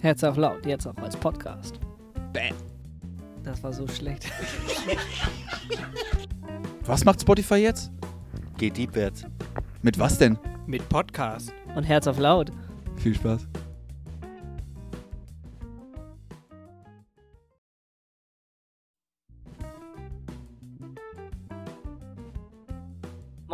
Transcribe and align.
Herz 0.00 0.22
auf 0.22 0.36
laut, 0.36 0.64
jetzt 0.64 0.86
auch 0.86 0.96
als 0.98 1.16
Podcast. 1.16 1.80
Bam. 2.32 2.54
Das 3.42 3.62
war 3.62 3.72
so 3.72 3.86
schlecht. 3.88 4.28
Was 6.84 7.04
macht 7.04 7.20
Spotify 7.20 7.56
jetzt? 7.56 7.90
Geht 8.56 8.76
deepwärts. 8.76 9.24
Mit 9.82 9.98
was 9.98 10.18
denn? 10.18 10.38
Mit 10.66 10.88
Podcast. 10.88 11.52
Und 11.74 11.84
Herz 11.84 12.06
auf 12.06 12.18
laut. 12.18 12.50
Viel 12.96 13.14
Spaß. 13.14 13.46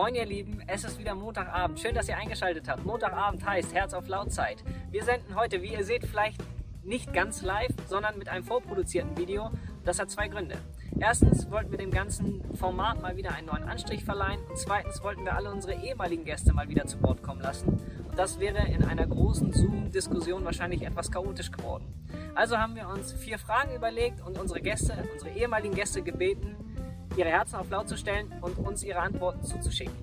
Moin 0.05 0.17
ihr 0.17 0.27
Lieben, 0.27 0.61
es 0.67 0.85
ist 0.85 0.99
wieder 0.99 1.15
Montagabend. 1.15 1.81
Schön, 1.81 1.95
dass 1.95 2.11
ihr 2.11 2.19
eingeschaltet 2.19 2.69
habt. 2.69 2.85
Montagabend 2.85 3.43
heißt 3.43 3.73
Herz 3.73 3.95
auf 3.95 4.07
Lautzeit. 4.07 4.63
Wir 4.91 5.03
senden 5.03 5.35
heute, 5.35 5.63
wie 5.63 5.73
ihr 5.73 5.83
seht, 5.83 6.05
vielleicht 6.05 6.45
nicht 6.83 7.15
ganz 7.15 7.41
live, 7.41 7.73
sondern 7.87 8.19
mit 8.19 8.29
einem 8.29 8.45
vorproduzierten 8.45 9.17
Video. 9.17 9.51
Das 9.83 9.99
hat 9.99 10.11
zwei 10.11 10.29
Gründe. 10.29 10.59
Erstens 11.01 11.51
wollten 11.51 11.71
wir 11.71 11.79
dem 11.79 11.91
ganzen 11.91 12.43
Format 12.55 13.01
mal 13.01 13.17
wieder 13.17 13.33
einen 13.33 13.47
neuen 13.47 13.63
Anstrich 13.63 14.05
verleihen 14.05 14.41
und 14.47 14.59
zweitens 14.59 15.03
wollten 15.03 15.25
wir 15.25 15.37
alle 15.37 15.51
unsere 15.51 15.73
ehemaligen 15.83 16.27
Gäste 16.27 16.53
mal 16.53 16.69
wieder 16.69 16.85
zu 16.85 17.03
Wort 17.03 17.23
kommen 17.23 17.41
lassen. 17.41 17.69
Und 18.07 18.19
das 18.19 18.39
wäre 18.39 18.69
in 18.69 18.85
einer 18.85 19.07
großen 19.07 19.55
Zoom-Diskussion 19.55 20.45
wahrscheinlich 20.45 20.83
etwas 20.83 21.11
chaotisch 21.11 21.51
geworden. 21.51 21.87
Also 22.35 22.59
haben 22.59 22.77
wir 22.77 22.91
uns 22.91 23.15
vier 23.15 23.39
Fragen 23.39 23.75
überlegt 23.75 24.21
und 24.21 24.39
unsere 24.39 24.61
Gäste, 24.61 24.93
unsere 25.15 25.31
ehemaligen 25.31 25.75
Gäste 25.75 26.03
gebeten, 26.03 26.57
ihre 27.17 27.29
Herzen 27.29 27.57
auf 27.57 27.71
laut 27.71 27.89
zu 27.89 27.97
stellen 27.97 28.33
und 28.41 28.59
uns 28.59 28.83
ihre 28.83 29.01
Antworten 29.01 29.43
zuzuschicken. 29.45 29.95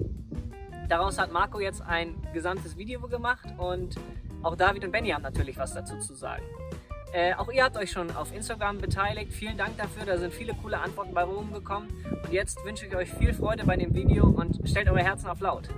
Daraus 0.89 1.17
hat 1.17 1.31
Marco 1.31 1.59
jetzt 1.59 1.81
ein 1.81 2.15
gesamtes 2.33 2.75
Video 2.77 2.99
gemacht 3.07 3.47
und 3.57 3.95
auch 4.43 4.55
David 4.55 4.83
und 4.83 4.91
Benny 4.91 5.09
haben 5.09 5.21
natürlich 5.21 5.57
was 5.57 5.73
dazu 5.73 5.97
zu 5.99 6.15
sagen. 6.15 6.43
Äh, 7.13 7.33
auch 7.35 7.51
ihr 7.51 7.63
habt 7.63 7.77
euch 7.77 7.91
schon 7.91 8.09
auf 8.15 8.33
Instagram 8.33 8.77
beteiligt. 8.77 9.33
Vielen 9.33 9.57
Dank 9.57 9.77
dafür, 9.77 10.05
da 10.05 10.17
sind 10.17 10.33
viele 10.33 10.53
coole 10.53 10.79
Antworten 10.79 11.13
bei 11.13 11.23
rumgekommen. 11.23 11.89
Und 12.23 12.31
jetzt 12.31 12.63
wünsche 12.63 12.85
ich 12.85 12.95
euch 12.95 13.11
viel 13.11 13.33
Freude 13.33 13.65
bei 13.65 13.75
dem 13.75 13.93
Video 13.93 14.25
und 14.25 14.67
stellt 14.67 14.89
eure 14.89 15.03
Herzen 15.03 15.27
auf 15.27 15.41
laut. 15.41 15.69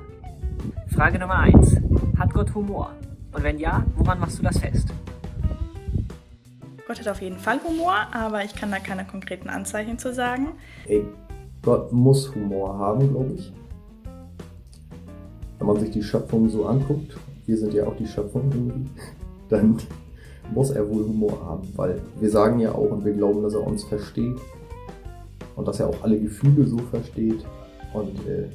Frage 0.88 1.18
Nummer 1.18 1.40
1. 1.40 1.82
Hat 2.20 2.34
Gott 2.34 2.54
Humor? 2.54 2.96
Und 3.32 3.44
wenn 3.44 3.58
ja, 3.58 3.84
woran 3.96 4.20
machst 4.20 4.38
du 4.40 4.44
das 4.44 4.60
fest? 4.60 4.90
Gott 6.88 7.00
hat 7.00 7.08
auf 7.08 7.22
jeden 7.22 7.40
Fall 7.40 7.60
Humor, 7.64 8.08
aber 8.12 8.44
ich 8.44 8.54
kann 8.54 8.70
da 8.70 8.78
keine 8.78 9.06
konkreten 9.06 9.50
Anzeichen 9.50 9.98
zu 9.98 10.14
sagen. 10.14 10.54
Ey, 10.86 11.04
Gott 11.64 11.94
muss 11.94 12.36
Humor 12.36 12.78
haben, 12.78 13.10
glaube 13.10 13.34
ich. 13.36 13.54
Wenn 15.58 15.68
man 15.68 15.80
sich 15.80 15.92
die 15.92 16.04
Schöpfung 16.04 16.50
so 16.50 16.66
anguckt, 16.66 17.18
wir 17.46 17.58
sind 17.58 17.74
ja 17.74 17.88
auch 17.88 17.96
die 17.96 18.06
Schöpfung 18.06 18.52
irgendwie, 18.52 18.90
dann 19.50 19.78
muss 20.54 20.72
er 20.72 20.88
wohl 20.90 21.06
Humor 21.06 21.40
haben, 21.46 21.68
weil 21.78 22.02
wir 22.20 22.30
sagen 22.30 22.60
ja 22.60 22.74
auch 22.74 22.92
und 22.92 23.06
wir 23.06 23.14
glauben, 23.14 23.42
dass 23.44 23.54
er 23.54 23.66
uns 23.66 23.86
versteht 23.86 24.36
und 25.56 25.68
dass 25.68 25.80
er 25.80 25.88
auch 25.88 26.04
alle 26.04 26.20
Gefühle 26.20 26.66
so 26.66 26.78
versteht 26.78 27.46
und 27.94 28.20
äh, 28.28 28.50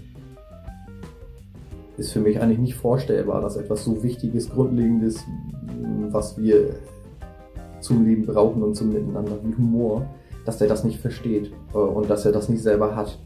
ist 1.96 2.12
für 2.12 2.20
mich 2.20 2.40
eigentlich 2.40 2.58
nicht 2.58 2.74
vorstellbar, 2.74 3.40
dass 3.40 3.56
etwas 3.56 3.84
so 3.84 4.02
Wichtiges, 4.02 4.50
Grundlegendes, 4.50 5.24
was 6.10 6.36
wir 6.36 6.76
zum 7.80 8.04
Leben 8.04 8.26
brauchen 8.26 8.62
und 8.62 8.74
zum 8.74 8.92
Miteinander 8.92 9.38
wie 9.42 9.56
Humor, 9.56 10.06
dass 10.48 10.56
der 10.56 10.66
das 10.66 10.82
nicht 10.82 10.98
versteht 10.98 11.52
äh, 11.74 11.76
und 11.76 12.08
dass 12.08 12.24
er 12.24 12.32
das 12.32 12.48
nicht 12.48 12.62
selber 12.62 12.96
hat. 12.96 13.18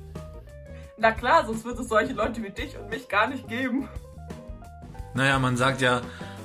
Na 0.98 1.12
klar, 1.12 1.46
sonst 1.46 1.64
wird 1.64 1.78
es 1.78 1.88
solche 1.88 2.14
Leute 2.14 2.42
wie 2.42 2.50
dich 2.50 2.76
und 2.76 2.90
mich 2.90 3.08
gar 3.08 3.28
nicht 3.28 3.46
geben. 3.46 3.88
Naja, 5.14 5.38
man 5.38 5.56
sagt 5.56 5.80
ja, 5.80 6.00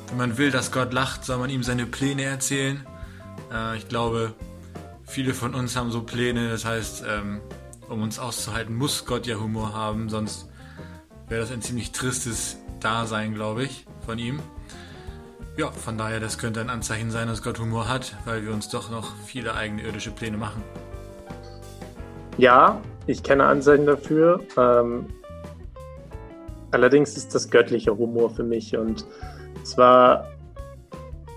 wenn 0.09 0.17
man 0.17 0.37
will, 0.37 0.51
dass 0.51 0.71
Gott 0.71 0.93
lacht, 0.93 1.25
soll 1.25 1.39
man 1.39 1.49
ihm 1.49 1.63
seine 1.63 1.87
Pläne 1.87 2.25
erzählen. 2.25 2.85
Äh, 3.51 3.77
ich 3.77 3.89
glaube, 3.89 4.35
viele 5.03 5.33
von 5.33 5.55
uns 5.55 5.75
haben 5.75 5.89
so 5.89 6.03
Pläne, 6.03 6.51
das 6.51 6.63
heißt, 6.63 7.05
ähm, 7.07 7.41
um 7.89 8.03
uns 8.03 8.19
auszuhalten, 8.19 8.75
muss 8.75 9.07
Gott 9.07 9.25
ja 9.25 9.37
Humor 9.37 9.73
haben, 9.73 10.09
sonst 10.09 10.47
wäre 11.27 11.41
das 11.41 11.51
ein 11.51 11.63
ziemlich 11.63 11.91
tristes 11.91 12.57
Dasein, 12.81 13.33
glaube 13.33 13.63
ich, 13.63 13.87
von 14.05 14.19
ihm. 14.19 14.41
Ja, 15.57 15.71
von 15.71 15.97
daher, 15.97 16.19
das 16.19 16.37
könnte 16.37 16.61
ein 16.61 16.69
Anzeichen 16.69 17.09
sein, 17.09 17.27
dass 17.27 17.41
Gott 17.41 17.59
Humor 17.59 17.89
hat, 17.89 18.15
weil 18.25 18.45
wir 18.45 18.53
uns 18.53 18.69
doch 18.69 18.91
noch 18.91 19.15
viele 19.25 19.55
eigene 19.55 19.81
irdische 19.81 20.11
Pläne 20.11 20.37
machen. 20.37 20.63
Ja, 22.37 22.79
ich 23.07 23.23
kenne 23.23 23.43
Anzeichen 23.45 23.87
dafür. 23.87 24.39
Ähm, 24.55 25.07
allerdings 26.69 27.17
ist 27.17 27.33
das 27.33 27.49
göttlicher 27.49 27.97
Humor 27.97 28.29
für 28.29 28.43
mich 28.43 28.77
und 28.77 29.03
zwar 29.63 30.27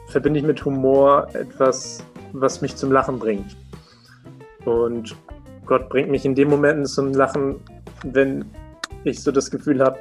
verbinde 0.08 0.40
ich 0.40 0.46
mit 0.46 0.62
Humor 0.66 1.28
etwas, 1.32 2.04
was 2.34 2.60
mich 2.60 2.76
zum 2.76 2.92
Lachen 2.92 3.18
bringt. 3.18 3.56
Und 4.66 5.16
Gott 5.64 5.88
bringt 5.88 6.10
mich 6.10 6.26
in 6.26 6.34
den 6.34 6.50
Momenten 6.50 6.84
zum 6.84 7.14
Lachen, 7.14 7.56
wenn 8.04 8.44
ich 9.04 9.22
so 9.22 9.32
das 9.32 9.50
Gefühl 9.50 9.82
habe, 9.82 9.98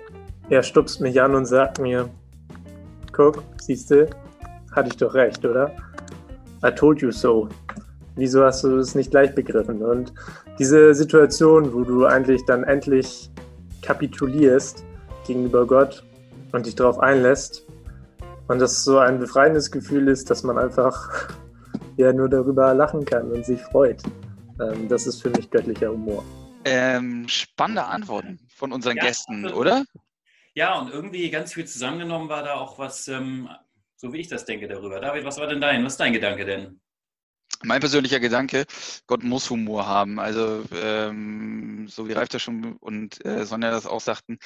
er 0.49 0.61
stupst 0.61 0.99
mich 0.99 1.21
an 1.21 1.35
und 1.35 1.45
sagt 1.45 1.79
mir, 1.79 2.09
guck, 3.19 3.43
siehst 3.59 3.91
du, 3.91 4.09
hatte 4.71 4.87
ich 4.87 4.95
doch 4.95 5.13
recht, 5.13 5.43
oder? 5.43 5.75
I 6.63 6.71
told 6.71 7.01
you 7.01 7.11
so. 7.11 7.49
Wieso 8.15 8.45
hast 8.45 8.63
du 8.63 8.77
das 8.77 8.95
nicht 8.95 9.11
gleich 9.11 9.35
begriffen? 9.35 9.81
Und 9.81 10.13
diese 10.57 10.95
Situation, 10.95 11.73
wo 11.73 11.83
du 11.83 12.05
eigentlich 12.05 12.45
dann 12.45 12.63
endlich 12.63 13.29
kapitulierst 13.81 14.85
gegenüber 15.27 15.67
Gott 15.67 16.05
und 16.53 16.65
dich 16.65 16.75
darauf 16.75 16.99
einlässt 16.99 17.65
und 18.47 18.59
das 18.59 18.85
so 18.85 18.99
ein 18.99 19.19
befreiendes 19.19 19.69
Gefühl 19.69 20.07
ist, 20.07 20.29
dass 20.29 20.43
man 20.43 20.57
einfach 20.57 21.27
ja 21.97 22.13
nur 22.13 22.29
darüber 22.29 22.73
lachen 22.73 23.03
kann 23.03 23.31
und 23.31 23.45
sich 23.45 23.61
freut. 23.63 24.01
Ähm, 24.61 24.87
das 24.87 25.07
ist 25.07 25.21
für 25.21 25.29
mich 25.31 25.49
göttlicher 25.49 25.91
Humor. 25.91 26.23
Ähm, 26.63 27.27
spannende 27.27 27.83
Antworten 27.83 28.39
von 28.55 28.71
unseren 28.71 28.95
Ja, 28.95 29.03
Gästen, 29.03 29.45
oder? 29.47 29.83
Ja, 30.59 30.77
und 30.77 30.91
irgendwie 30.91 31.29
ganz 31.29 31.53
viel 31.53 31.65
zusammengenommen 31.65 32.27
war 32.27 32.43
da 32.43 32.55
auch 32.55 32.77
was, 32.77 33.07
ähm, 33.07 33.47
so 33.95 34.11
wie 34.11 34.17
ich 34.17 34.27
das 34.27 34.43
denke 34.43 34.67
darüber. 34.67 34.99
David, 34.99 35.23
was 35.23 35.37
war 35.37 35.47
denn 35.47 35.61
dein? 35.61 35.85
Was 35.85 35.93
ist 35.93 36.01
dein 36.01 36.11
Gedanke 36.11 36.43
denn? 36.43 36.81
Mein 37.63 37.79
persönlicher 37.79 38.19
Gedanke, 38.19 38.65
Gott 39.07 39.23
muss 39.23 39.49
Humor 39.49 39.87
haben. 39.87 40.19
Also, 40.19 40.65
ähm, 40.75 41.87
so 41.87 42.09
wie 42.09 42.11
Ralf 42.11 42.27
das 42.27 42.41
schon 42.41 42.75
und 42.75 43.23
äh, 43.25 43.45
Sonja 43.45 43.71
das 43.71 43.85
auch 43.85 44.01
sagten, 44.01 44.37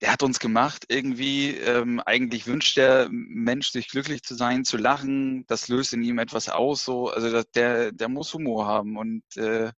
der 0.00 0.10
hat 0.10 0.22
uns 0.22 0.38
gemacht 0.38 0.86
irgendwie. 0.88 1.50
Ähm, 1.50 2.00
eigentlich 2.06 2.46
wünscht 2.46 2.78
der 2.78 3.08
Mensch 3.10 3.72
sich 3.72 3.88
glücklich 3.88 4.22
zu 4.22 4.36
sein, 4.36 4.64
zu 4.64 4.78
lachen. 4.78 5.44
Das 5.48 5.68
löst 5.68 5.92
in 5.92 6.02
ihm 6.02 6.18
etwas 6.18 6.48
aus. 6.48 6.82
So, 6.82 7.10
also 7.10 7.30
das, 7.30 7.50
der, 7.50 7.92
der 7.92 8.08
muss 8.08 8.32
Humor 8.32 8.66
haben. 8.66 8.96
Und 8.96 9.22
äh, 9.36 9.70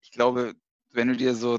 ich 0.00 0.10
glaube, 0.10 0.54
wenn 0.88 1.08
du 1.08 1.16
dir 1.18 1.34
so 1.34 1.58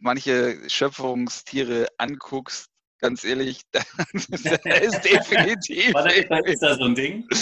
manche 0.00 0.58
Schöpfungstiere 0.68 1.86
anguckst, 1.98 2.66
ganz 2.98 3.24
ehrlich, 3.24 3.62
da 3.72 3.80
ist 4.12 5.04
definitiv. 5.04 5.94
War 5.94 6.04
da, 6.04 6.38
ist 6.40 6.62
da 6.62 6.74
so 6.76 6.84
ein 6.84 6.94
Ding? 6.94 7.28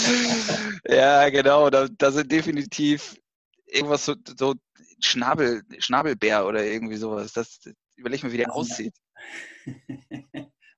Ja, 0.87 1.29
genau. 1.29 1.69
Da, 1.69 1.87
da 1.87 2.11
sind 2.11 2.31
definitiv 2.31 3.15
irgendwas 3.67 4.05
so, 4.05 4.15
so 4.37 4.55
Schnabel, 5.01 5.61
Schnabelbär 5.79 6.45
oder 6.45 6.63
irgendwie 6.65 6.95
sowas. 6.95 7.33
Das 7.33 7.59
überleg 7.95 8.23
mal, 8.23 8.31
wie 8.31 8.37
der 8.37 8.51
aussieht. 8.53 8.93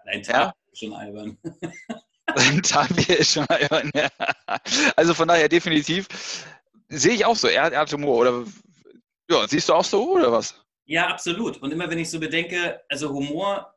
Ein 0.06 0.24
Tag 0.24 0.54
ist 0.72 0.80
schon 0.80 0.94
albern. 0.94 1.38
Ein 2.26 2.62
Tapir 2.64 3.18
ist 3.20 3.34
schon 3.34 3.46
albern, 3.48 3.92
ja. 3.96 4.10
Also 4.96 5.14
von 5.14 5.28
daher 5.28 5.48
definitiv 5.50 6.08
sehe 6.90 7.14
ich 7.14 7.26
auch 7.26 7.36
so. 7.36 7.48
Er, 7.48 7.64
hat- 7.64 7.74
er 7.74 7.80
hat 7.82 7.94
Humor. 7.94 8.18
Oder 8.18 8.44
ja, 9.30 9.48
siehst 9.48 9.70
du 9.70 9.74
auch 9.74 9.86
so 9.86 10.14
oder 10.14 10.32
was? 10.32 10.56
Ja, 10.92 11.08
absolut. 11.08 11.56
Und 11.62 11.72
immer 11.72 11.90
wenn 11.90 12.00
ich 12.00 12.10
so 12.10 12.20
bedenke, 12.20 12.82
also 12.90 13.14
Humor 13.14 13.74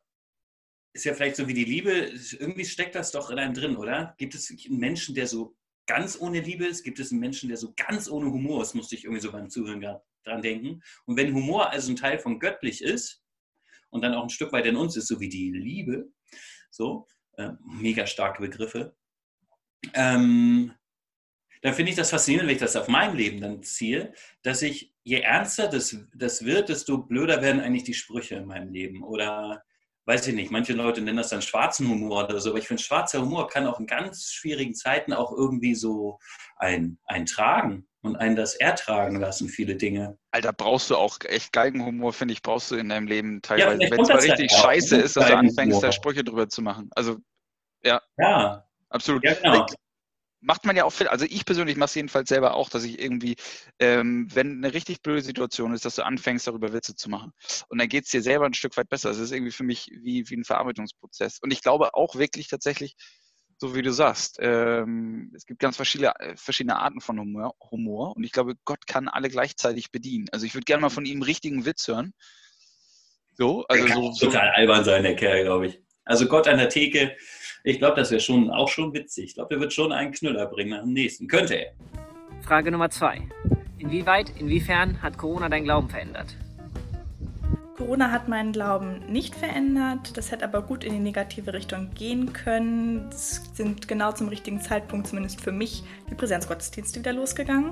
ist 0.91 1.05
ja 1.05 1.13
vielleicht 1.13 1.37
so 1.37 1.47
wie 1.47 1.53
die 1.53 1.63
Liebe, 1.63 2.11
irgendwie 2.37 2.65
steckt 2.65 2.93
das 2.93 3.13
doch 3.13 3.29
in 3.29 3.39
einem 3.39 3.53
drin, 3.53 3.77
oder? 3.77 4.15
Gibt 4.17 4.35
es 4.35 4.51
einen 4.51 4.79
Menschen, 4.79 5.15
der 5.15 5.25
so 5.25 5.55
ganz 5.85 6.19
ohne 6.19 6.41
Liebe 6.41 6.65
ist? 6.65 6.83
Gibt 6.83 6.99
es 6.99 7.11
einen 7.11 7.21
Menschen, 7.21 7.47
der 7.47 7.57
so 7.57 7.73
ganz 7.77 8.09
ohne 8.09 8.25
Humor 8.25 8.63
ist? 8.63 8.73
Musste 8.73 8.95
ich 8.95 9.05
irgendwie 9.05 9.21
so 9.21 9.31
beim 9.31 9.49
Zuhören 9.49 9.79
dran 10.25 10.41
denken. 10.41 10.83
Und 11.05 11.15
wenn 11.15 11.33
Humor 11.33 11.69
also 11.69 11.89
ein 11.89 11.95
Teil 11.95 12.19
von 12.19 12.37
göttlich 12.37 12.83
ist 12.83 13.23
und 13.91 14.01
dann 14.01 14.13
auch 14.13 14.23
ein 14.23 14.29
Stück 14.29 14.51
weit 14.51 14.65
in 14.65 14.75
uns 14.75 14.97
ist, 14.97 15.07
so 15.07 15.21
wie 15.21 15.29
die 15.29 15.53
Liebe, 15.53 16.09
so, 16.69 17.07
äh, 17.37 17.51
mega 17.65 18.07
starke 18.07 18.41
Begriffe, 18.41 18.93
ähm, 19.93 20.73
dann 21.61 21.73
finde 21.73 21.91
ich 21.91 21.95
das 21.95 22.09
faszinierend, 22.09 22.49
wenn 22.49 22.55
ich 22.55 22.61
das 22.61 22.75
auf 22.75 22.89
mein 22.89 23.15
Leben 23.15 23.39
dann 23.39 23.63
ziehe, 23.63 24.13
dass 24.41 24.61
ich, 24.61 24.94
je 25.05 25.21
ernster 25.21 25.67
das, 25.67 25.95
das 26.13 26.43
wird, 26.43 26.69
desto 26.69 26.97
blöder 26.97 27.41
werden 27.41 27.61
eigentlich 27.61 27.83
die 27.83 27.93
Sprüche 27.93 28.35
in 28.35 28.47
meinem 28.47 28.73
Leben. 28.73 29.03
Oder 29.03 29.63
weiß 30.05 30.27
ich 30.27 30.35
nicht, 30.35 30.51
manche 30.51 30.73
Leute 30.73 31.01
nennen 31.01 31.17
das 31.17 31.29
dann 31.29 31.43
schwarzen 31.43 31.87
Humor 31.87 32.25
oder 32.25 32.39
so, 32.39 32.49
aber 32.49 32.59
ich 32.59 32.67
finde, 32.67 32.81
schwarzer 32.81 33.21
Humor 33.21 33.47
kann 33.47 33.67
auch 33.67 33.79
in 33.79 33.85
ganz 33.85 34.31
schwierigen 34.31 34.73
Zeiten 34.73 35.13
auch 35.13 35.31
irgendwie 35.31 35.75
so 35.75 36.19
ein, 36.57 36.97
ein 37.05 37.25
tragen 37.27 37.87
und 38.01 38.15
einen 38.15 38.35
das 38.35 38.55
ertragen 38.55 39.19
lassen, 39.19 39.47
viele 39.47 39.75
Dinge. 39.75 40.17
Alter, 40.31 40.53
brauchst 40.53 40.89
du 40.89 40.95
auch 40.95 41.17
echt 41.25 41.53
Geigenhumor, 41.53 42.11
finde 42.11 42.33
ich, 42.33 42.41
brauchst 42.41 42.71
du 42.71 42.75
in 42.75 42.89
deinem 42.89 43.07
Leben 43.07 43.41
teilweise. 43.41 43.77
vielleicht 43.77 43.91
Wenn 43.91 44.01
es 44.01 44.09
mal 44.09 44.25
ja 44.25 44.33
richtig 44.33 44.51
auch, 44.53 44.63
scheiße 44.63 44.97
ist, 44.97 45.15
dass 45.15 45.27
du 45.27 45.37
anfängst, 45.37 45.83
da 45.83 45.91
Sprüche 45.91 46.23
drüber 46.23 46.49
zu 46.49 46.61
machen. 46.61 46.89
Also, 46.95 47.17
ja, 47.83 48.01
Ja, 48.17 48.65
absolut. 48.89 49.23
ja 49.23 49.33
genau. 49.35 49.65
Macht 50.45 50.65
man 50.65 50.75
ja 50.75 50.85
auch 50.85 50.91
viel. 50.91 51.07
Also 51.07 51.25
ich 51.25 51.45
persönlich 51.45 51.75
mache 51.75 51.87
es 51.87 51.95
jedenfalls 51.95 52.29
selber 52.29 52.53
auch, 52.53 52.69
dass 52.69 52.83
ich 52.83 52.99
irgendwie, 52.99 53.35
ähm, 53.79 54.27
wenn 54.33 54.63
eine 54.63 54.73
richtig 54.73 55.01
blöde 55.01 55.21
Situation 55.21 55.73
ist, 55.73 55.85
dass 55.85 55.95
du 55.95 56.05
anfängst, 56.05 56.47
darüber 56.47 56.71
Witze 56.71 56.95
zu 56.95 57.09
machen. 57.09 57.31
Und 57.67 57.79
dann 57.79 57.89
geht 57.89 58.05
es 58.05 58.11
dir 58.11 58.21
selber 58.21 58.45
ein 58.45 58.53
Stück 58.53 58.77
weit 58.77 58.89
besser. 58.89 59.09
Es 59.09 59.17
ist 59.17 59.31
irgendwie 59.31 59.51
für 59.51 59.63
mich 59.63 59.89
wie, 60.01 60.29
wie 60.29 60.37
ein 60.37 60.45
Verarbeitungsprozess. 60.45 61.39
Und 61.41 61.51
ich 61.51 61.61
glaube 61.61 61.95
auch 61.95 62.15
wirklich 62.15 62.47
tatsächlich, 62.47 62.95
so 63.57 63.75
wie 63.75 63.81
du 63.81 63.91
sagst, 63.91 64.37
ähm, 64.39 65.31
es 65.35 65.45
gibt 65.45 65.59
ganz 65.59 65.77
verschiedene, 65.77 66.13
äh, 66.19 66.35
verschiedene 66.35 66.77
Arten 66.77 67.01
von 67.01 67.19
Humor, 67.19 67.55
Humor. 67.71 68.15
Und 68.15 68.23
ich 68.23 68.31
glaube, 68.31 68.53
Gott 68.65 68.85
kann 68.85 69.07
alle 69.07 69.29
gleichzeitig 69.29 69.91
bedienen. 69.91 70.27
Also 70.31 70.45
ich 70.45 70.53
würde 70.53 70.65
gerne 70.65 70.81
mal 70.81 70.89
von 70.89 71.05
ihm 71.05 71.17
einen 71.17 71.23
richtigen 71.23 71.65
Witz 71.65 71.87
hören. 71.87 72.13
So, 73.37 73.65
also 73.67 74.13
so, 74.13 74.27
total 74.27 74.49
albern 74.51 74.83
sein, 74.83 75.03
der 75.03 75.15
Kerl, 75.15 75.43
glaube 75.43 75.67
ich. 75.67 75.81
Also 76.05 76.27
Gott 76.27 76.47
an 76.47 76.57
der 76.57 76.69
Theke, 76.69 77.17
ich 77.65 77.79
glaube, 77.79 77.95
das 77.95 78.11
wäre 78.11 78.21
schon 78.21 78.51
auch 78.51 78.69
schon 78.69 78.93
witzig. 78.93 79.25
Ich 79.25 79.33
glaube, 79.33 79.49
der 79.49 79.59
wird 79.59 79.73
schon 79.73 79.91
einen 79.91 80.11
Knüller 80.11 80.45
bringen 80.45 80.69
nach 80.69 80.83
dem 80.83 80.93
nächsten. 80.93 81.27
Könnte 81.27 81.55
er. 81.55 81.71
Frage 82.41 82.69
Nummer 82.69 82.91
zwei. 82.91 83.21
Inwieweit, 83.79 84.31
inwiefern 84.39 85.01
hat 85.01 85.17
Corona 85.17 85.49
deinen 85.49 85.63
Glauben 85.63 85.89
verändert? 85.89 86.37
Corona 87.75 88.11
hat 88.11 88.29
meinen 88.29 88.51
Glauben 88.51 89.01
nicht 89.11 89.35
verändert. 89.35 90.15
Das 90.15 90.31
hätte 90.31 90.45
aber 90.45 90.61
gut 90.61 90.83
in 90.83 90.93
die 90.93 90.99
negative 90.99 91.53
Richtung 91.53 91.89
gehen 91.95 92.33
können. 92.33 93.09
Es 93.09 93.41
sind 93.55 93.87
genau 93.87 94.11
zum 94.11 94.27
richtigen 94.27 94.61
Zeitpunkt, 94.61 95.07
zumindest 95.07 95.41
für 95.41 95.51
mich, 95.51 95.83
die 96.09 96.15
Präsenzgottesdienste 96.15 96.99
wieder 96.99 97.13
losgegangen. 97.13 97.71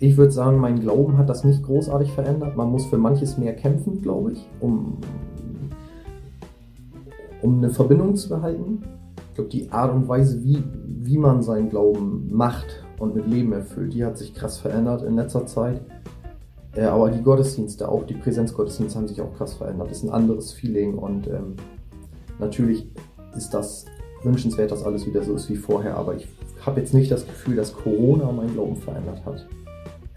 Ich 0.00 0.16
würde 0.16 0.32
sagen, 0.32 0.56
mein 0.56 0.80
Glauben 0.80 1.18
hat 1.18 1.28
das 1.28 1.44
nicht 1.44 1.62
großartig 1.62 2.10
verändert. 2.10 2.56
Man 2.56 2.70
muss 2.70 2.86
für 2.86 2.96
manches 2.96 3.36
mehr 3.36 3.54
kämpfen, 3.54 4.00
glaube 4.00 4.32
ich, 4.32 4.46
um, 4.60 4.98
um 7.42 7.58
eine 7.58 7.70
Verbindung 7.70 8.16
zu 8.16 8.30
behalten. 8.30 8.82
Ich 9.36 9.38
glaube, 9.38 9.50
die 9.50 9.70
Art 9.70 9.92
und 9.92 10.08
Weise, 10.08 10.42
wie, 10.42 10.64
wie 10.86 11.18
man 11.18 11.42
seinen 11.42 11.68
Glauben 11.68 12.26
macht 12.32 12.82
und 12.98 13.14
mit 13.14 13.26
Leben 13.26 13.52
erfüllt, 13.52 13.92
die 13.92 14.02
hat 14.02 14.16
sich 14.16 14.32
krass 14.32 14.56
verändert 14.56 15.02
in 15.02 15.14
letzter 15.14 15.44
Zeit. 15.44 15.82
Äh, 16.74 16.84
aber 16.84 17.10
die 17.10 17.20
Gottesdienste, 17.20 17.86
auch 17.86 18.04
die 18.04 18.14
Präsenzgottesdienste 18.14 18.98
haben 18.98 19.08
sich 19.08 19.20
auch 19.20 19.34
krass 19.34 19.52
verändert. 19.52 19.90
Das 19.90 19.98
ist 19.98 20.04
ein 20.04 20.10
anderes 20.10 20.54
Feeling 20.54 20.94
und 20.94 21.26
ähm, 21.26 21.56
natürlich 22.38 22.88
ist 23.36 23.52
das 23.52 23.84
wünschenswert, 24.22 24.70
dass 24.70 24.82
alles 24.82 25.06
wieder 25.06 25.22
so 25.22 25.34
ist 25.34 25.50
wie 25.50 25.56
vorher, 25.56 25.98
aber 25.98 26.14
ich 26.14 26.26
habe 26.64 26.80
jetzt 26.80 26.94
nicht 26.94 27.10
das 27.10 27.26
Gefühl, 27.26 27.56
dass 27.56 27.74
Corona 27.74 28.32
meinen 28.32 28.54
Glauben 28.54 28.76
verändert 28.76 29.22
hat. 29.26 29.46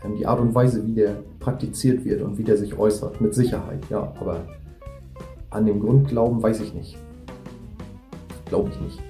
Ähm, 0.06 0.16
die 0.16 0.28
Art 0.28 0.40
und 0.40 0.56
Weise, 0.56 0.88
wie 0.88 0.94
der 0.94 1.18
praktiziert 1.42 2.06
wird 2.06 2.22
und 2.22 2.38
wie 2.38 2.46
der 2.46 2.56
sich 2.56 2.80
äußert, 2.80 3.20
mit 3.20 3.34
Sicherheit, 3.34 3.84
ja, 3.90 4.14
aber 4.18 4.46
an 5.50 5.66
dem 5.66 5.82
Grundglauben 5.82 6.42
weiß 6.42 6.62
ich 6.62 6.74
nicht. 6.74 6.98
Glaube 8.46 8.70
ich 8.70 8.80
nicht. 8.80 9.09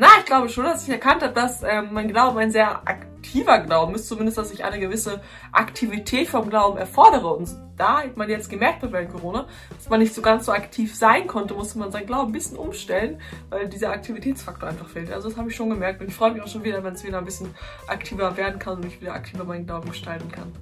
Na, 0.00 0.06
ich 0.20 0.26
glaube 0.26 0.48
schon, 0.48 0.62
dass 0.62 0.84
ich 0.84 0.90
erkannt 0.90 1.24
habe, 1.24 1.34
dass 1.34 1.64
ähm, 1.64 1.88
mein 1.90 2.06
Glauben 2.06 2.38
ein 2.38 2.52
sehr 2.52 2.86
aktiver 2.86 3.58
Glauben 3.58 3.96
ist, 3.96 4.06
zumindest, 4.06 4.38
dass 4.38 4.52
ich 4.52 4.64
eine 4.64 4.78
gewisse 4.78 5.20
Aktivität 5.50 6.28
vom 6.28 6.48
Glauben 6.48 6.78
erfordere. 6.78 7.34
Und 7.34 7.48
da 7.76 8.04
hat 8.04 8.16
man 8.16 8.30
jetzt 8.30 8.48
gemerkt 8.48 8.88
bei 8.92 9.06
Corona, 9.06 9.48
dass 9.76 9.88
man 9.88 9.98
nicht 9.98 10.14
so 10.14 10.22
ganz 10.22 10.46
so 10.46 10.52
aktiv 10.52 10.94
sein 10.94 11.26
konnte, 11.26 11.54
musste 11.54 11.80
man 11.80 11.90
sein 11.90 12.06
Glauben 12.06 12.28
ein 12.28 12.32
bisschen 12.32 12.56
umstellen, 12.58 13.20
weil 13.50 13.68
dieser 13.68 13.90
Aktivitätsfaktor 13.90 14.68
einfach 14.68 14.88
fehlt. 14.88 15.10
Also 15.10 15.30
das 15.30 15.36
habe 15.36 15.50
ich 15.50 15.56
schon 15.56 15.68
gemerkt 15.68 16.00
und 16.00 16.06
ich 16.06 16.14
freue 16.14 16.30
mich 16.30 16.42
auch 16.42 16.48
schon 16.48 16.62
wieder, 16.62 16.84
wenn 16.84 16.94
es 16.94 17.02
wieder 17.02 17.18
ein 17.18 17.24
bisschen 17.24 17.52
aktiver 17.88 18.36
werden 18.36 18.60
kann 18.60 18.76
und 18.76 18.84
ich 18.84 19.00
wieder 19.00 19.14
aktiver 19.14 19.42
meinen 19.42 19.66
Glauben 19.66 19.88
gestalten 19.88 20.30
kann. 20.30 20.52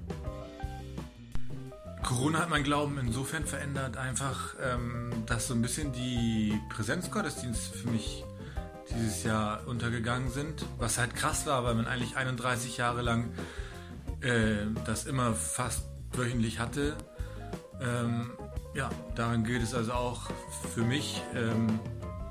Corona 2.03 2.38
hat 2.38 2.49
mein 2.49 2.65
Glauben 2.65 2.97
insofern 2.99 3.44
verändert, 3.44 3.99
einfach, 3.99 4.55
ähm, 4.65 5.11
dass 5.27 5.49
so 5.49 5.53
ein 5.53 5.61
bisschen 5.61 5.93
die 5.93 6.59
Präsenzgottesdienste 6.71 7.77
für 7.77 7.91
mich 7.91 8.25
dieses 8.91 9.25
Jahr 9.25 9.67
untergegangen 9.67 10.31
sind. 10.31 10.65
Was 10.79 10.99
halt 10.99 11.15
krass 11.15 11.47
war, 11.47 11.65
weil 11.65 11.75
man 11.75 11.87
eigentlich 11.87 12.17
31 12.17 12.77
Jahre 12.77 13.03
lang 13.03 13.31
äh, 14.21 14.67
das 14.85 15.06
immer 15.06 15.35
fast 15.35 15.83
wöchentlich 16.12 16.59
hatte. 16.59 16.97
Ähm, 17.81 18.31
ja, 18.75 18.91
daran 19.15 19.44
gilt 19.44 19.62
es 19.62 19.75
also 19.75 19.93
auch 19.93 20.31
für 20.75 20.83
mich, 20.83 21.23
ähm, 21.35 21.79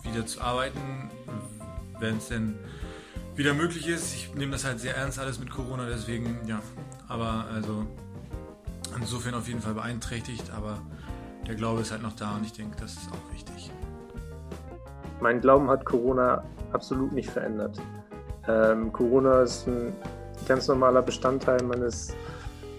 wieder 0.03 0.25
zu 0.25 0.41
arbeiten, 0.41 1.09
wenn 1.99 2.17
es 2.17 2.27
denn 2.27 2.55
wieder 3.35 3.53
möglich 3.53 3.87
ist. 3.87 4.13
Ich 4.13 4.33
nehme 4.35 4.51
das 4.51 4.63
halt 4.63 4.79
sehr 4.79 4.95
ernst 4.95 5.19
alles 5.19 5.39
mit 5.39 5.49
Corona, 5.49 5.87
deswegen 5.87 6.47
ja. 6.47 6.61
Aber 7.07 7.47
also 7.53 7.85
insofern 8.95 9.33
auf 9.33 9.47
jeden 9.47 9.61
Fall 9.61 9.73
beeinträchtigt, 9.73 10.51
aber 10.51 10.81
der 11.47 11.55
Glaube 11.55 11.81
ist 11.81 11.91
halt 11.91 12.01
noch 12.01 12.15
da 12.15 12.35
und 12.35 12.45
ich 12.45 12.53
denke, 12.53 12.77
das 12.79 12.93
ist 12.93 13.09
auch 13.11 13.33
wichtig. 13.33 13.71
Mein 15.21 15.41
Glauben 15.41 15.69
hat 15.69 15.85
Corona 15.85 16.43
absolut 16.71 17.11
nicht 17.11 17.29
verändert. 17.29 17.81
Ähm, 18.47 18.91
Corona 18.91 19.41
ist 19.41 19.67
ein 19.67 19.93
ganz 20.47 20.67
normaler 20.67 21.01
Bestandteil 21.01 21.63
meines, 21.63 22.15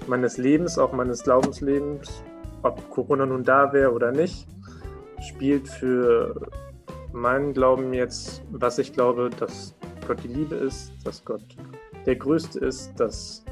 meines 0.06 0.36
Lebens, 0.38 0.78
auch 0.78 0.92
meines 0.92 1.22
Glaubenslebens. 1.22 2.22
Ob 2.62 2.90
Corona 2.90 3.26
nun 3.26 3.42
da 3.44 3.72
wäre 3.72 3.92
oder 3.92 4.12
nicht, 4.12 4.46
spielt 5.20 5.68
für 5.68 6.34
meinen 7.12 7.54
Glauben 7.54 7.92
jetzt, 7.94 8.42
was 8.50 8.78
ich 8.78 8.92
glaube, 8.92 9.30
dass 9.38 9.74
Gott 10.06 10.22
die 10.22 10.28
Liebe 10.28 10.54
ist, 10.56 10.92
dass 11.04 11.24
Gott 11.24 11.42
der 12.04 12.16
Größte 12.16 12.60
ist, 12.60 12.92
dass 12.98 13.44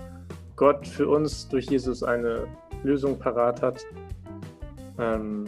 Gott 0.56 0.86
für 0.86 1.08
uns 1.08 1.48
durch 1.48 1.66
Jesus 1.66 2.02
eine 2.02 2.46
Lösung 2.84 3.18
parat 3.18 3.62
hat, 3.62 3.84
ähm, 4.98 5.46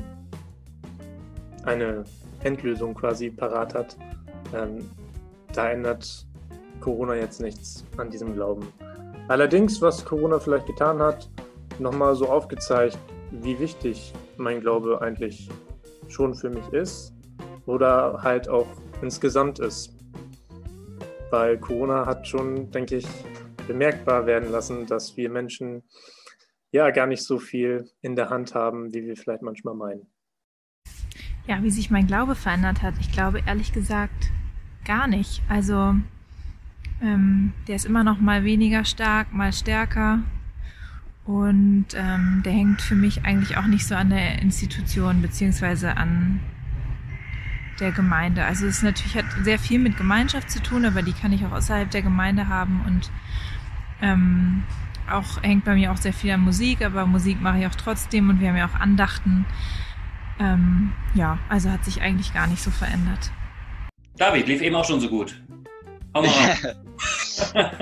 eine 1.66 2.04
Endlösung 2.42 2.94
quasi 2.94 3.30
parat 3.30 3.74
hat. 3.74 3.96
Ähm, 4.54 4.88
da 5.52 5.70
ändert 5.70 6.26
Corona 6.80 7.14
jetzt 7.14 7.40
nichts 7.40 7.84
an 7.96 8.10
diesem 8.10 8.34
Glauben. 8.34 8.66
Allerdings, 9.28 9.82
was 9.82 10.04
Corona 10.04 10.38
vielleicht 10.38 10.66
getan 10.66 11.00
hat, 11.00 11.28
nochmal 11.78 12.14
so 12.14 12.28
aufgezeigt, 12.28 12.98
wie 13.30 13.58
wichtig 13.58 14.12
mein 14.36 14.60
Glaube 14.60 15.00
eigentlich 15.00 15.48
schon 16.08 16.34
für 16.34 16.50
mich 16.50 16.68
ist 16.72 17.12
oder 17.66 18.22
halt 18.22 18.48
auch 18.48 18.68
insgesamt 19.02 19.58
ist. 19.58 19.92
Weil 21.30 21.58
Corona 21.58 22.06
hat 22.06 22.26
schon, 22.28 22.70
denke 22.70 22.96
ich, 22.96 23.08
bemerkbar 23.66 24.26
werden 24.26 24.52
lassen, 24.52 24.86
dass 24.86 25.16
wir 25.16 25.28
Menschen 25.28 25.82
ja 26.70 26.90
gar 26.90 27.06
nicht 27.06 27.24
so 27.24 27.38
viel 27.38 27.90
in 28.00 28.14
der 28.14 28.30
Hand 28.30 28.54
haben, 28.54 28.94
wie 28.94 29.04
wir 29.04 29.16
vielleicht 29.16 29.42
manchmal 29.42 29.74
meinen. 29.74 30.06
Ja, 31.46 31.62
wie 31.62 31.70
sich 31.70 31.90
mein 31.90 32.06
Glaube 32.06 32.34
verändert 32.34 32.82
hat. 32.82 32.94
Ich 33.00 33.12
glaube 33.12 33.42
ehrlich 33.46 33.72
gesagt 33.72 34.30
gar 34.84 35.06
nicht. 35.06 35.42
Also 35.48 35.94
ähm, 37.02 37.52
der 37.68 37.76
ist 37.76 37.86
immer 37.86 38.04
noch 38.04 38.20
mal 38.20 38.44
weniger 38.44 38.84
stark, 38.84 39.32
mal 39.32 39.52
stärker. 39.52 40.20
Und 41.24 41.86
ähm, 41.94 42.42
der 42.44 42.52
hängt 42.52 42.80
für 42.80 42.94
mich 42.94 43.24
eigentlich 43.24 43.56
auch 43.56 43.66
nicht 43.66 43.86
so 43.86 43.94
an 43.94 44.10
der 44.10 44.40
Institution 44.40 45.22
beziehungsweise 45.22 45.96
an 45.96 46.40
der 47.80 47.92
Gemeinde. 47.92 48.44
Also 48.44 48.66
es 48.66 48.82
natürlich 48.82 49.16
hat 49.16 49.26
sehr 49.42 49.58
viel 49.58 49.78
mit 49.78 49.96
Gemeinschaft 49.96 50.50
zu 50.50 50.62
tun, 50.62 50.84
aber 50.84 51.02
die 51.02 51.12
kann 51.12 51.32
ich 51.32 51.44
auch 51.44 51.52
außerhalb 51.52 51.90
der 51.90 52.02
Gemeinde 52.02 52.48
haben 52.48 52.80
und 52.86 53.10
ähm, 54.00 54.62
auch 55.10 55.42
hängt 55.42 55.64
bei 55.64 55.74
mir 55.74 55.92
auch 55.92 55.96
sehr 55.96 56.12
viel 56.12 56.32
an 56.32 56.40
Musik, 56.40 56.84
aber 56.84 57.06
Musik 57.06 57.40
mache 57.40 57.58
ich 57.58 57.66
auch 57.66 57.74
trotzdem 57.74 58.30
und 58.30 58.40
wir 58.40 58.48
haben 58.48 58.56
ja 58.56 58.66
auch 58.66 58.80
Andachten. 58.80 59.44
Ähm, 60.38 60.92
ja, 61.14 61.38
also 61.48 61.70
hat 61.70 61.84
sich 61.84 62.00
eigentlich 62.00 62.34
gar 62.34 62.46
nicht 62.46 62.62
so 62.62 62.70
verändert. 62.70 63.30
David, 64.16 64.46
lief 64.46 64.62
eben 64.62 64.74
auch 64.74 64.84
schon 64.84 65.00
so 65.00 65.08
gut. 65.08 65.42
Hau 66.14 66.22
mal 66.22 66.76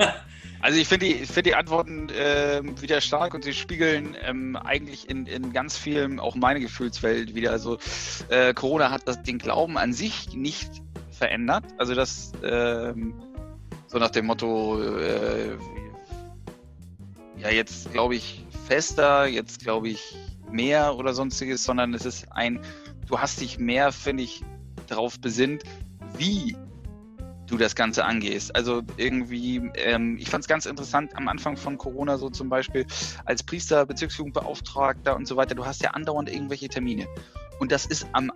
Also 0.65 0.79
ich 0.79 0.87
finde 0.87 1.05
die, 1.05 1.25
find 1.27 1.45
die 1.45 1.53
Antworten 1.53 2.09
äh, 2.09 2.59
wieder 2.81 2.99
stark 2.99 3.35
und 3.35 3.43
sie 3.43 3.53
spiegeln 3.53 4.17
ähm, 4.23 4.55
eigentlich 4.55 5.07
in, 5.07 5.27
in 5.27 5.53
ganz 5.53 5.77
vielen 5.77 6.19
auch 6.19 6.33
meine 6.33 6.59
Gefühlswelt 6.59 7.35
wieder. 7.35 7.51
Also 7.51 7.77
äh, 8.29 8.51
Corona 8.55 8.89
hat 8.89 9.07
das, 9.07 9.21
den 9.21 9.37
Glauben 9.37 9.77
an 9.77 9.93
sich 9.93 10.33
nicht 10.33 10.81
verändert. 11.11 11.65
Also 11.77 11.93
das 11.93 12.31
ähm, 12.43 13.13
so 13.85 13.99
nach 13.99 14.09
dem 14.09 14.25
Motto, 14.25 14.81
äh, 14.81 15.55
ja 17.37 17.51
jetzt 17.51 17.93
glaube 17.93 18.15
ich 18.15 18.43
fester, 18.67 19.27
jetzt 19.27 19.59
glaube 19.59 19.89
ich 19.89 20.15
mehr 20.51 20.95
oder 20.95 21.13
sonstiges, 21.13 21.63
sondern 21.63 21.93
es 21.93 22.05
ist 22.05 22.31
ein, 22.31 22.59
du 23.07 23.19
hast 23.19 23.41
dich 23.41 23.59
mehr, 23.59 23.91
finde 23.91 24.23
ich, 24.23 24.43
darauf 24.87 25.19
besinnt, 25.19 25.63
wie 26.17 26.55
du 27.47 27.57
das 27.57 27.75
Ganze 27.75 28.05
angehst. 28.05 28.55
Also 28.55 28.81
irgendwie, 28.97 29.57
ähm, 29.75 30.17
ich 30.19 30.29
fand 30.29 30.43
es 30.43 30.47
ganz 30.47 30.65
interessant 30.65 31.15
am 31.15 31.27
Anfang 31.27 31.57
von 31.57 31.77
Corona 31.77 32.17
so 32.17 32.29
zum 32.29 32.49
Beispiel 32.49 32.85
als 33.25 33.43
Priester, 33.43 33.85
Bezirksjugendbeauftragter 33.85 35.15
und 35.15 35.27
so 35.27 35.35
weiter, 35.35 35.55
du 35.55 35.65
hast 35.65 35.81
ja 35.81 35.91
andauernd 35.91 36.29
irgendwelche 36.29 36.67
Termine. 36.69 37.07
Und 37.59 37.71
das 37.71 37.85
ist 37.85 38.07
am 38.13 38.31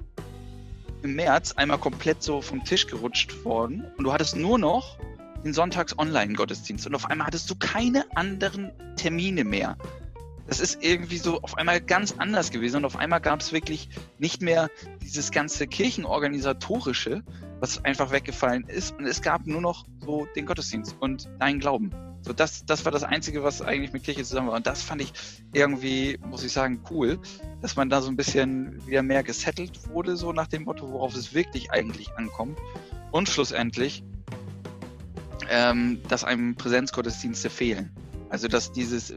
im 1.01 1.15
März 1.15 1.53
einmal 1.53 1.77
komplett 1.77 2.21
so 2.21 2.41
vom 2.41 2.63
Tisch 2.65 2.87
gerutscht 2.87 3.45
worden 3.45 3.85
und 3.97 4.03
du 4.03 4.11
hattest 4.11 4.35
nur 4.35 4.59
noch 4.59 4.97
den 5.45 5.53
Sonntags-Online-Gottesdienst 5.53 6.85
und 6.87 6.95
auf 6.95 7.05
einmal 7.05 7.27
hattest 7.27 7.49
du 7.49 7.55
keine 7.55 8.05
anderen 8.15 8.71
Termine 8.97 9.45
mehr. 9.45 9.77
Das 10.49 10.59
ist 10.59 10.83
irgendwie 10.83 11.19
so 11.19 11.39
auf 11.41 11.57
einmal 11.59 11.79
ganz 11.79 12.15
anders 12.17 12.49
gewesen 12.49 12.77
und 12.77 12.85
auf 12.85 12.95
einmal 12.95 13.21
gab 13.21 13.39
es 13.39 13.53
wirklich 13.53 13.87
nicht 14.17 14.41
mehr 14.41 14.71
dieses 14.99 15.29
ganze 15.29 15.67
Kirchenorganisatorische, 15.67 17.23
was 17.59 17.85
einfach 17.85 18.09
weggefallen 18.09 18.63
ist. 18.67 18.97
Und 18.97 19.05
es 19.05 19.21
gab 19.21 19.45
nur 19.45 19.61
noch 19.61 19.85
so 19.99 20.27
den 20.35 20.47
Gottesdienst 20.47 20.95
und 20.99 21.29
dein 21.37 21.59
Glauben. 21.59 21.91
So, 22.21 22.33
das, 22.33 22.65
das 22.65 22.83
war 22.83 22.91
das 22.91 23.03
Einzige, 23.03 23.43
was 23.43 23.61
eigentlich 23.61 23.93
mit 23.93 24.03
Kirche 24.03 24.23
zusammen 24.23 24.47
war. 24.47 24.55
Und 24.55 24.65
das 24.65 24.81
fand 24.81 25.03
ich 25.03 25.13
irgendwie, 25.53 26.17
muss 26.25 26.43
ich 26.43 26.51
sagen, 26.51 26.81
cool, 26.89 27.19
dass 27.61 27.75
man 27.75 27.89
da 27.89 28.01
so 28.01 28.09
ein 28.09 28.15
bisschen 28.15 28.85
wieder 28.87 29.03
mehr 29.03 29.21
gesettelt 29.21 29.87
wurde, 29.89 30.17
so 30.17 30.33
nach 30.33 30.47
dem 30.47 30.63
Motto, 30.63 30.91
worauf 30.91 31.15
es 31.15 31.35
wirklich 31.35 31.69
eigentlich 31.71 32.11
ankommt. 32.17 32.57
Und 33.11 33.29
schlussendlich, 33.29 34.03
ähm, 35.47 36.01
dass 36.07 36.23
einem 36.23 36.55
Präsenzgottesdienste 36.55 37.51
fehlen. 37.51 37.91
Also, 38.29 38.47
dass 38.47 38.71
dieses, 38.71 39.13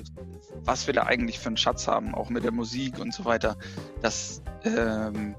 was 0.65 0.87
wir 0.87 0.95
da 0.95 1.03
eigentlich 1.05 1.39
für 1.39 1.49
einen 1.49 1.57
Schatz 1.57 1.87
haben, 1.87 2.15
auch 2.15 2.31
mit 2.31 2.45
der 2.45 2.53
Musik 2.53 2.99
und 2.99 3.13
so 3.13 3.25
weiter, 3.25 3.57
dass 4.01 4.43
ähm, 4.65 5.35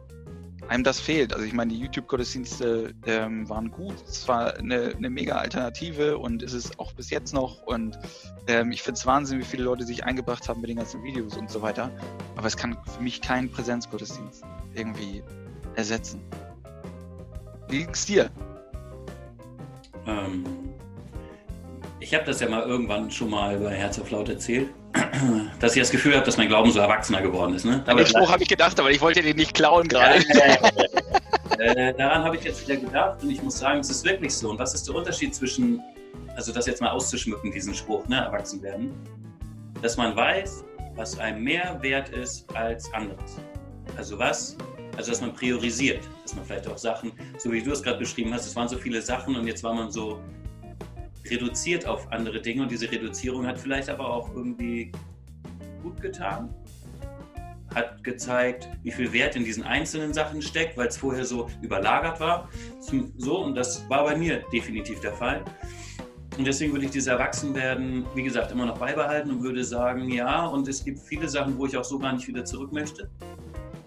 einem 0.67 0.83
das 0.83 0.99
fehlt. 0.99 1.33
Also 1.33 1.45
ich 1.45 1.53
meine, 1.53 1.73
die 1.73 1.79
YouTube-Gottesdienste 1.79 2.93
ähm, 3.05 3.49
waren 3.49 3.71
gut. 3.71 3.95
Es 4.07 4.27
war 4.27 4.55
eine, 4.57 4.93
eine 4.95 5.09
mega 5.09 5.35
Alternative 5.35 6.17
und 6.17 6.43
ist 6.43 6.53
es 6.53 6.77
auch 6.79 6.93
bis 6.93 7.09
jetzt 7.09 7.33
noch. 7.33 7.63
Und 7.63 7.97
ähm, 8.47 8.71
ich 8.71 8.81
finde 8.81 8.97
es 8.97 9.05
Wahnsinn, 9.05 9.39
wie 9.39 9.45
viele 9.45 9.63
Leute 9.63 9.85
sich 9.85 10.03
eingebracht 10.03 10.47
haben 10.47 10.61
mit 10.61 10.69
den 10.69 10.77
ganzen 10.77 11.03
Videos 11.03 11.37
und 11.37 11.49
so 11.49 11.61
weiter. 11.61 11.91
Aber 12.35 12.47
es 12.47 12.57
kann 12.57 12.77
für 12.85 13.01
mich 13.01 13.21
keinen 13.21 13.51
Präsenzgottesdienst 13.51 14.43
irgendwie 14.73 15.23
ersetzen. 15.75 16.21
Wie 17.67 17.79
ging's 17.79 18.05
dir? 18.05 18.29
Ähm, 20.05 20.43
ich 22.03 22.13
habe 22.13 22.25
das 22.25 22.41
ja 22.41 22.49
mal 22.49 22.63
irgendwann 22.63 23.09
schon 23.09 23.29
mal 23.29 23.57
bei 23.57 23.73
Herz 23.73 23.97
auf 23.97 24.11
Laut 24.11 24.27
erzählt, 24.27 24.69
dass 25.59 25.73
ich 25.73 25.81
das 25.81 25.89
Gefühl 25.89 26.15
habe, 26.15 26.25
dass 26.25 26.35
mein 26.35 26.49
Glauben 26.49 26.69
so 26.69 26.79
erwachsener 26.79 27.21
geworden 27.21 27.55
ist. 27.55 27.63
Ne? 27.63 27.81
An 27.87 27.95
den 27.95 28.05
Spruch 28.05 28.29
habe 28.29 28.43
ich 28.43 28.49
gedacht, 28.49 28.77
aber 28.77 28.91
ich 28.91 28.99
wollte 28.99 29.21
den 29.21 29.37
nicht 29.37 29.53
klauen 29.53 29.87
gerade. 29.87 30.17
äh, 31.59 31.93
daran 31.93 32.25
habe 32.25 32.35
ich 32.35 32.43
jetzt 32.43 32.67
wieder 32.67 32.77
gedacht 32.79 33.23
und 33.23 33.31
ich 33.31 33.41
muss 33.41 33.57
sagen, 33.57 33.79
es 33.79 33.89
ist 33.89 34.03
wirklich 34.03 34.35
so. 34.35 34.49
Und 34.49 34.59
was 34.59 34.73
ist 34.73 34.85
der 34.85 34.95
Unterschied 34.95 35.33
zwischen, 35.33 35.81
also 36.35 36.51
das 36.51 36.65
jetzt 36.67 36.81
mal 36.81 36.91
auszuschmücken, 36.91 37.51
diesen 37.51 37.73
Spruch, 37.73 38.05
ne, 38.09 38.17
erwachsen 38.17 38.61
werden, 38.61 38.91
dass 39.81 39.95
man 39.95 40.13
weiß, 40.13 40.65
was 40.95 41.17
einem 41.17 41.41
mehr 41.41 41.79
wert 41.81 42.09
ist 42.09 42.53
als 42.53 42.93
anderes. 42.93 43.37
Also 43.95 44.19
was? 44.19 44.57
Also 44.97 45.11
dass 45.11 45.21
man 45.21 45.33
priorisiert, 45.33 46.03
dass 46.21 46.35
man 46.35 46.43
vielleicht 46.43 46.67
auch 46.67 46.77
Sachen, 46.77 47.13
so 47.37 47.49
wie 47.51 47.63
du 47.63 47.71
es 47.71 47.81
gerade 47.81 47.97
beschrieben 47.97 48.33
hast, 48.33 48.45
es 48.45 48.55
waren 48.57 48.67
so 48.67 48.77
viele 48.77 49.01
Sachen 49.01 49.35
und 49.37 49.47
jetzt 49.47 49.63
war 49.63 49.73
man 49.73 49.89
so 49.89 50.19
reduziert 51.29 51.85
auf 51.85 52.11
andere 52.11 52.41
Dinge 52.41 52.63
und 52.63 52.71
diese 52.71 52.91
Reduzierung 52.91 53.45
hat 53.47 53.59
vielleicht 53.59 53.89
aber 53.89 54.09
auch 54.09 54.33
irgendwie 54.33 54.91
gut 55.81 56.01
getan. 56.01 56.53
Hat 57.73 58.03
gezeigt, 58.03 58.69
wie 58.83 58.91
viel 58.91 59.11
Wert 59.13 59.35
in 59.35 59.43
diesen 59.43 59.63
einzelnen 59.63 60.13
Sachen 60.13 60.41
steckt, 60.41 60.77
weil 60.77 60.87
es 60.87 60.97
vorher 60.97 61.25
so 61.25 61.49
überlagert 61.61 62.19
war. 62.19 62.49
So, 63.17 63.43
und 63.43 63.55
das 63.55 63.89
war 63.89 64.03
bei 64.03 64.15
mir 64.15 64.43
definitiv 64.51 64.99
der 64.99 65.13
Fall. 65.13 65.43
Und 66.37 66.45
deswegen 66.45 66.71
würde 66.73 66.85
ich 66.85 66.91
dieses 66.91 67.07
Erwachsenwerden, 67.07 68.05
wie 68.15 68.23
gesagt, 68.23 68.51
immer 68.51 68.65
noch 68.65 68.77
beibehalten 68.77 69.29
und 69.29 69.43
würde 69.43 69.63
sagen, 69.63 70.09
ja, 70.09 70.45
und 70.45 70.67
es 70.67 70.83
gibt 70.83 70.99
viele 70.99 71.29
Sachen, 71.29 71.57
wo 71.57 71.65
ich 71.65 71.77
auch 71.77 71.83
so 71.83 71.99
gar 71.99 72.13
nicht 72.13 72.27
wieder 72.27 72.43
zurück 72.43 72.71
möchte. 72.73 73.09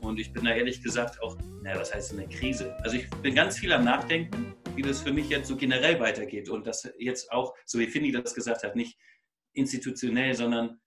Und 0.01 0.21
ich 0.21 0.33
bin 0.33 0.45
da 0.45 0.53
ehrlich 0.53 0.81
gesagt 0.81 1.21
auch, 1.23 1.37
naja, 1.63 1.81
was 1.81 1.93
heißt 1.93 2.13
eine 2.13 2.29
Krise? 2.29 2.77
Also 2.83 2.97
ich 2.97 3.11
bin 3.23 3.35
ganz 3.35 3.59
viel 3.59 3.73
am 3.73 3.85
Nachdenken 3.85 4.55
wie 4.77 4.83
das 4.83 5.03
für 5.03 5.13
mich 5.13 5.29
jetzt 5.29 5.49
so 5.49 5.57
generell 5.57 5.99
weitergeht. 6.01 6.49
Und 6.49 6.67
das 6.67 6.89
jetzt 6.99 7.33
auch, 7.33 7.55
so 7.65 7.79
wie 7.79 7.87
Finny 7.87 8.13
das 8.13 8.35
gesagt 8.35 8.63
hat, 8.63 8.77
nicht 8.77 8.99
institutionell, 9.53 10.35
sondern 10.35 10.81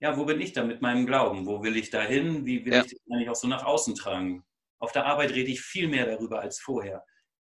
ja, 0.00 0.16
wo 0.16 0.24
bin 0.24 0.40
ich 0.40 0.52
da 0.52 0.64
mit 0.64 0.82
meinem 0.82 1.06
Glauben? 1.06 1.46
Wo 1.46 1.62
will 1.62 1.76
ich 1.76 1.90
da 1.90 2.02
hin? 2.02 2.44
Wie 2.44 2.64
will 2.64 2.72
ja. 2.72 2.84
ich 2.84 2.92
das 2.92 3.00
eigentlich 3.10 3.28
auch 3.28 3.36
so 3.36 3.48
nach 3.48 3.64
außen 3.64 3.94
tragen? 3.94 4.44
Auf 4.78 4.92
der 4.92 5.06
Arbeit 5.06 5.30
rede 5.30 5.50
ich 5.50 5.60
viel 5.60 5.88
mehr 5.88 6.06
darüber 6.06 6.40
als 6.40 6.58
vorher. 6.58 7.04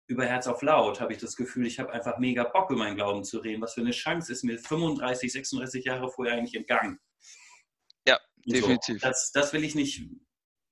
Über 0.07 0.25
Herz 0.25 0.47
auf 0.47 0.61
Laut 0.61 0.99
habe 0.99 1.13
ich 1.13 1.19
das 1.19 1.37
Gefühl, 1.37 1.65
ich 1.65 1.79
habe 1.79 1.93
einfach 1.93 2.17
mega 2.17 2.43
Bock, 2.43 2.69
über 2.69 2.79
meinen 2.79 2.97
Glauben 2.97 3.23
zu 3.23 3.39
reden. 3.39 3.61
Was 3.61 3.75
für 3.75 3.81
eine 3.81 3.91
Chance 3.91 4.33
ist 4.33 4.43
mir 4.43 4.59
35, 4.59 5.31
36 5.31 5.85
Jahre 5.85 6.11
vorher 6.11 6.35
eigentlich 6.35 6.55
entgangen. 6.55 6.99
Ja, 8.05 8.19
definitiv. 8.45 8.99
So, 8.99 9.07
das, 9.07 9.31
das 9.31 9.53
will 9.53 9.63
ich 9.63 9.75
nicht 9.75 10.03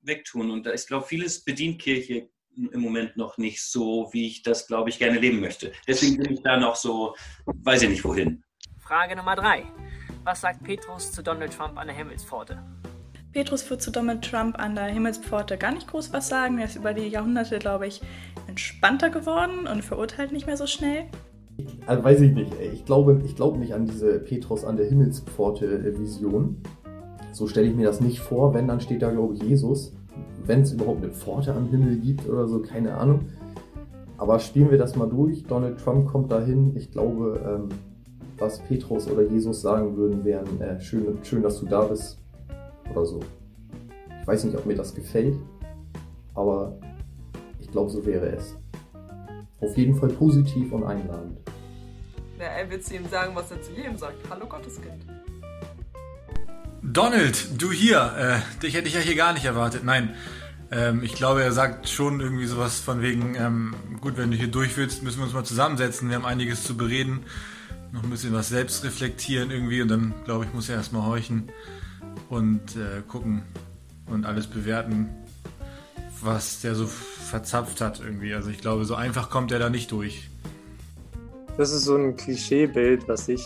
wegtun. 0.01 0.51
Und 0.51 0.67
ich 0.67 0.85
glaube, 0.85 1.07
vieles 1.07 1.45
bedient 1.45 1.81
Kirche 1.81 2.29
im 2.71 2.81
Moment 2.81 3.17
noch 3.17 3.37
nicht 3.37 3.63
so, 3.63 4.09
wie 4.11 4.27
ich 4.27 4.43
das, 4.43 4.67
glaube 4.67 4.89
ich, 4.89 4.99
gerne 4.99 5.19
leben 5.19 5.39
möchte. 5.39 5.71
Deswegen 5.87 6.17
bin 6.17 6.33
ich 6.33 6.41
da 6.41 6.57
noch 6.57 6.75
so, 6.75 7.15
weiß 7.45 7.83
ich 7.83 7.89
nicht 7.89 8.03
wohin. 8.03 8.43
Frage 8.79 9.15
Nummer 9.15 9.35
drei. 9.35 9.63
Was 10.23 10.41
sagt 10.41 10.63
Petrus 10.63 11.11
zu 11.11 11.23
Donald 11.23 11.53
Trump 11.53 11.77
an 11.77 11.87
der 11.87 11.95
Himmelspforte? 11.95 12.61
Petrus 13.31 13.69
wird 13.69 13.81
zu 13.81 13.91
Donald 13.91 14.23
Trump 14.23 14.57
an 14.57 14.75
der 14.75 14.85
Himmelspforte 14.85 15.57
gar 15.57 15.71
nicht 15.71 15.87
groß 15.87 16.11
was 16.11 16.27
sagen. 16.27 16.57
Er 16.57 16.65
ist 16.65 16.75
über 16.75 16.93
die 16.93 17.07
Jahrhunderte, 17.07 17.59
glaube 17.59 17.87
ich, 17.87 18.01
entspannter 18.47 19.09
geworden 19.11 19.67
und 19.67 19.83
verurteilt 19.83 20.31
nicht 20.31 20.47
mehr 20.47 20.57
so 20.57 20.65
schnell. 20.65 21.05
Also 21.85 22.03
weiß 22.03 22.21
ich 22.21 22.31
nicht. 22.33 22.51
Ich 22.73 22.85
glaube, 22.85 23.21
ich 23.25 23.35
glaube 23.35 23.59
nicht 23.59 23.73
an 23.73 23.85
diese 23.85 24.19
Petrus 24.19 24.65
an 24.65 24.77
der 24.77 24.87
Himmelspforte-Vision. 24.87 26.63
So 27.31 27.47
stelle 27.47 27.67
ich 27.67 27.75
mir 27.75 27.85
das 27.85 28.01
nicht 28.01 28.19
vor. 28.19 28.53
Wenn, 28.53 28.67
dann 28.67 28.81
steht 28.81 29.03
da, 29.03 29.11
glaube 29.11 29.35
ich, 29.35 29.43
Jesus 29.43 29.93
wenn 30.45 30.61
es 30.61 30.73
überhaupt 30.73 31.03
eine 31.03 31.11
Pforte 31.13 31.53
am 31.53 31.67
Himmel 31.67 31.97
gibt 31.97 32.27
oder 32.27 32.47
so, 32.47 32.61
keine 32.61 32.95
Ahnung. 32.95 33.29
Aber 34.17 34.39
spielen 34.39 34.69
wir 34.69 34.77
das 34.77 34.95
mal 34.95 35.07
durch. 35.07 35.43
Donald 35.43 35.79
Trump 35.79 36.07
kommt 36.07 36.31
dahin. 36.31 36.75
Ich 36.75 36.91
glaube, 36.91 37.39
ähm, 37.45 37.69
was 38.37 38.59
Petrus 38.59 39.09
oder 39.09 39.23
Jesus 39.23 39.61
sagen 39.61 39.95
würden, 39.95 40.25
wären 40.25 40.59
äh, 40.61 40.79
schön, 40.79 41.17
schön, 41.23 41.43
dass 41.43 41.59
du 41.59 41.65
da 41.65 41.83
bist 41.85 42.17
oder 42.91 43.05
so. 43.05 43.19
Ich 44.21 44.27
weiß 44.27 44.43
nicht, 44.43 44.57
ob 44.57 44.65
mir 44.65 44.75
das 44.75 44.93
gefällt, 44.93 45.35
aber 46.35 46.77
ich 47.59 47.69
glaube, 47.71 47.89
so 47.89 48.05
wäre 48.05 48.27
es. 48.27 48.55
Auf 49.61 49.77
jeden 49.77 49.95
Fall 49.95 50.09
positiv 50.09 50.71
und 50.71 50.83
einladend. 50.83 51.37
Ja, 52.39 52.45
er 52.45 52.69
wird 52.69 52.83
zu 52.83 52.95
ihm 52.95 53.05
sagen, 53.05 53.33
was 53.35 53.51
er 53.51 53.61
zu 53.61 53.73
jedem 53.73 53.97
sagt. 53.97 54.17
Hallo 54.29 54.45
Gotteskind. 54.47 55.05
Donald, 56.81 57.61
du 57.61 57.71
hier. 57.71 58.13
Äh, 58.17 58.61
dich 58.61 58.73
hätte 58.73 58.87
ich 58.87 58.93
ja 58.93 59.01
hier 59.01 59.15
gar 59.15 59.33
nicht 59.33 59.45
erwartet. 59.45 59.83
Nein, 59.83 60.13
ähm, 60.71 61.03
ich 61.03 61.13
glaube, 61.13 61.43
er 61.43 61.51
sagt 61.51 61.89
schon 61.89 62.19
irgendwie 62.19 62.45
sowas 62.45 62.79
von 62.79 63.01
wegen, 63.01 63.35
ähm, 63.35 63.75
gut, 64.01 64.17
wenn 64.17 64.31
du 64.31 64.37
hier 64.37 64.47
durch 64.47 64.77
willst, 64.77 65.03
müssen 65.03 65.19
wir 65.19 65.25
uns 65.25 65.33
mal 65.33 65.43
zusammensetzen. 65.43 66.09
Wir 66.09 66.15
haben 66.15 66.25
einiges 66.25 66.63
zu 66.63 66.77
bereden. 66.77 67.21
Noch 67.91 68.03
ein 68.03 68.09
bisschen 68.09 68.33
was 68.33 68.49
selbst 68.49 68.83
reflektieren 68.83 69.51
irgendwie. 69.51 69.81
Und 69.81 69.89
dann, 69.89 70.13
glaube 70.25 70.45
ich, 70.45 70.53
muss 70.53 70.69
er 70.69 70.75
erstmal 70.75 71.05
horchen 71.05 71.51
und 72.29 72.75
äh, 72.75 73.01
gucken 73.07 73.43
und 74.05 74.25
alles 74.25 74.47
bewerten, 74.47 75.09
was 76.21 76.61
der 76.61 76.75
so 76.75 76.87
verzapft 76.87 77.81
hat 77.81 77.99
irgendwie. 77.99 78.33
Also 78.33 78.49
ich 78.49 78.59
glaube, 78.59 78.85
so 78.85 78.95
einfach 78.95 79.29
kommt 79.29 79.51
er 79.51 79.59
da 79.59 79.69
nicht 79.69 79.91
durch. 79.91 80.29
Das 81.57 81.71
ist 81.71 81.83
so 81.83 81.95
ein 81.97 82.15
Klischeebild, 82.15 83.07
was 83.07 83.27
ich 83.27 83.43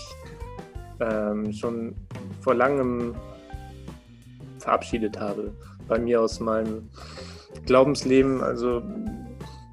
ähm, 0.99 1.51
schon 1.53 1.95
vor 2.43 2.53
langem 2.53 3.15
verabschiedet 4.59 5.19
habe. 5.19 5.51
Bei 5.87 5.97
mir 5.97 6.21
aus 6.21 6.39
meinem 6.39 6.89
Glaubensleben. 7.65 8.41
Also 8.41 8.83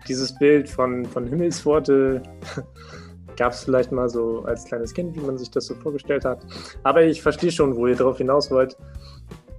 dieses 0.08 0.36
Bild 0.38 0.68
von, 0.68 1.04
von 1.06 1.26
Himmelspforte 1.26 2.22
gab 3.36 3.52
es 3.52 3.64
vielleicht 3.64 3.92
mal 3.92 4.08
so 4.08 4.44
als 4.44 4.64
kleines 4.64 4.94
Kind, 4.94 5.14
wie 5.16 5.20
man 5.20 5.38
sich 5.38 5.50
das 5.50 5.66
so 5.66 5.74
vorgestellt 5.74 6.24
hat. 6.24 6.40
Aber 6.82 7.02
ich 7.02 7.22
verstehe 7.22 7.50
schon, 7.50 7.76
wo 7.76 7.86
ihr 7.86 7.96
darauf 7.96 8.18
hinaus 8.18 8.50
wollt. 8.50 8.76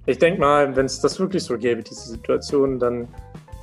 Ich 0.06 0.18
denke 0.18 0.40
mal, 0.40 0.76
wenn 0.76 0.86
es 0.86 1.00
das 1.00 1.20
wirklich 1.20 1.44
so 1.44 1.58
gäbe, 1.58 1.84
diese 1.84 2.10
Situation, 2.10 2.80
dann 2.80 3.08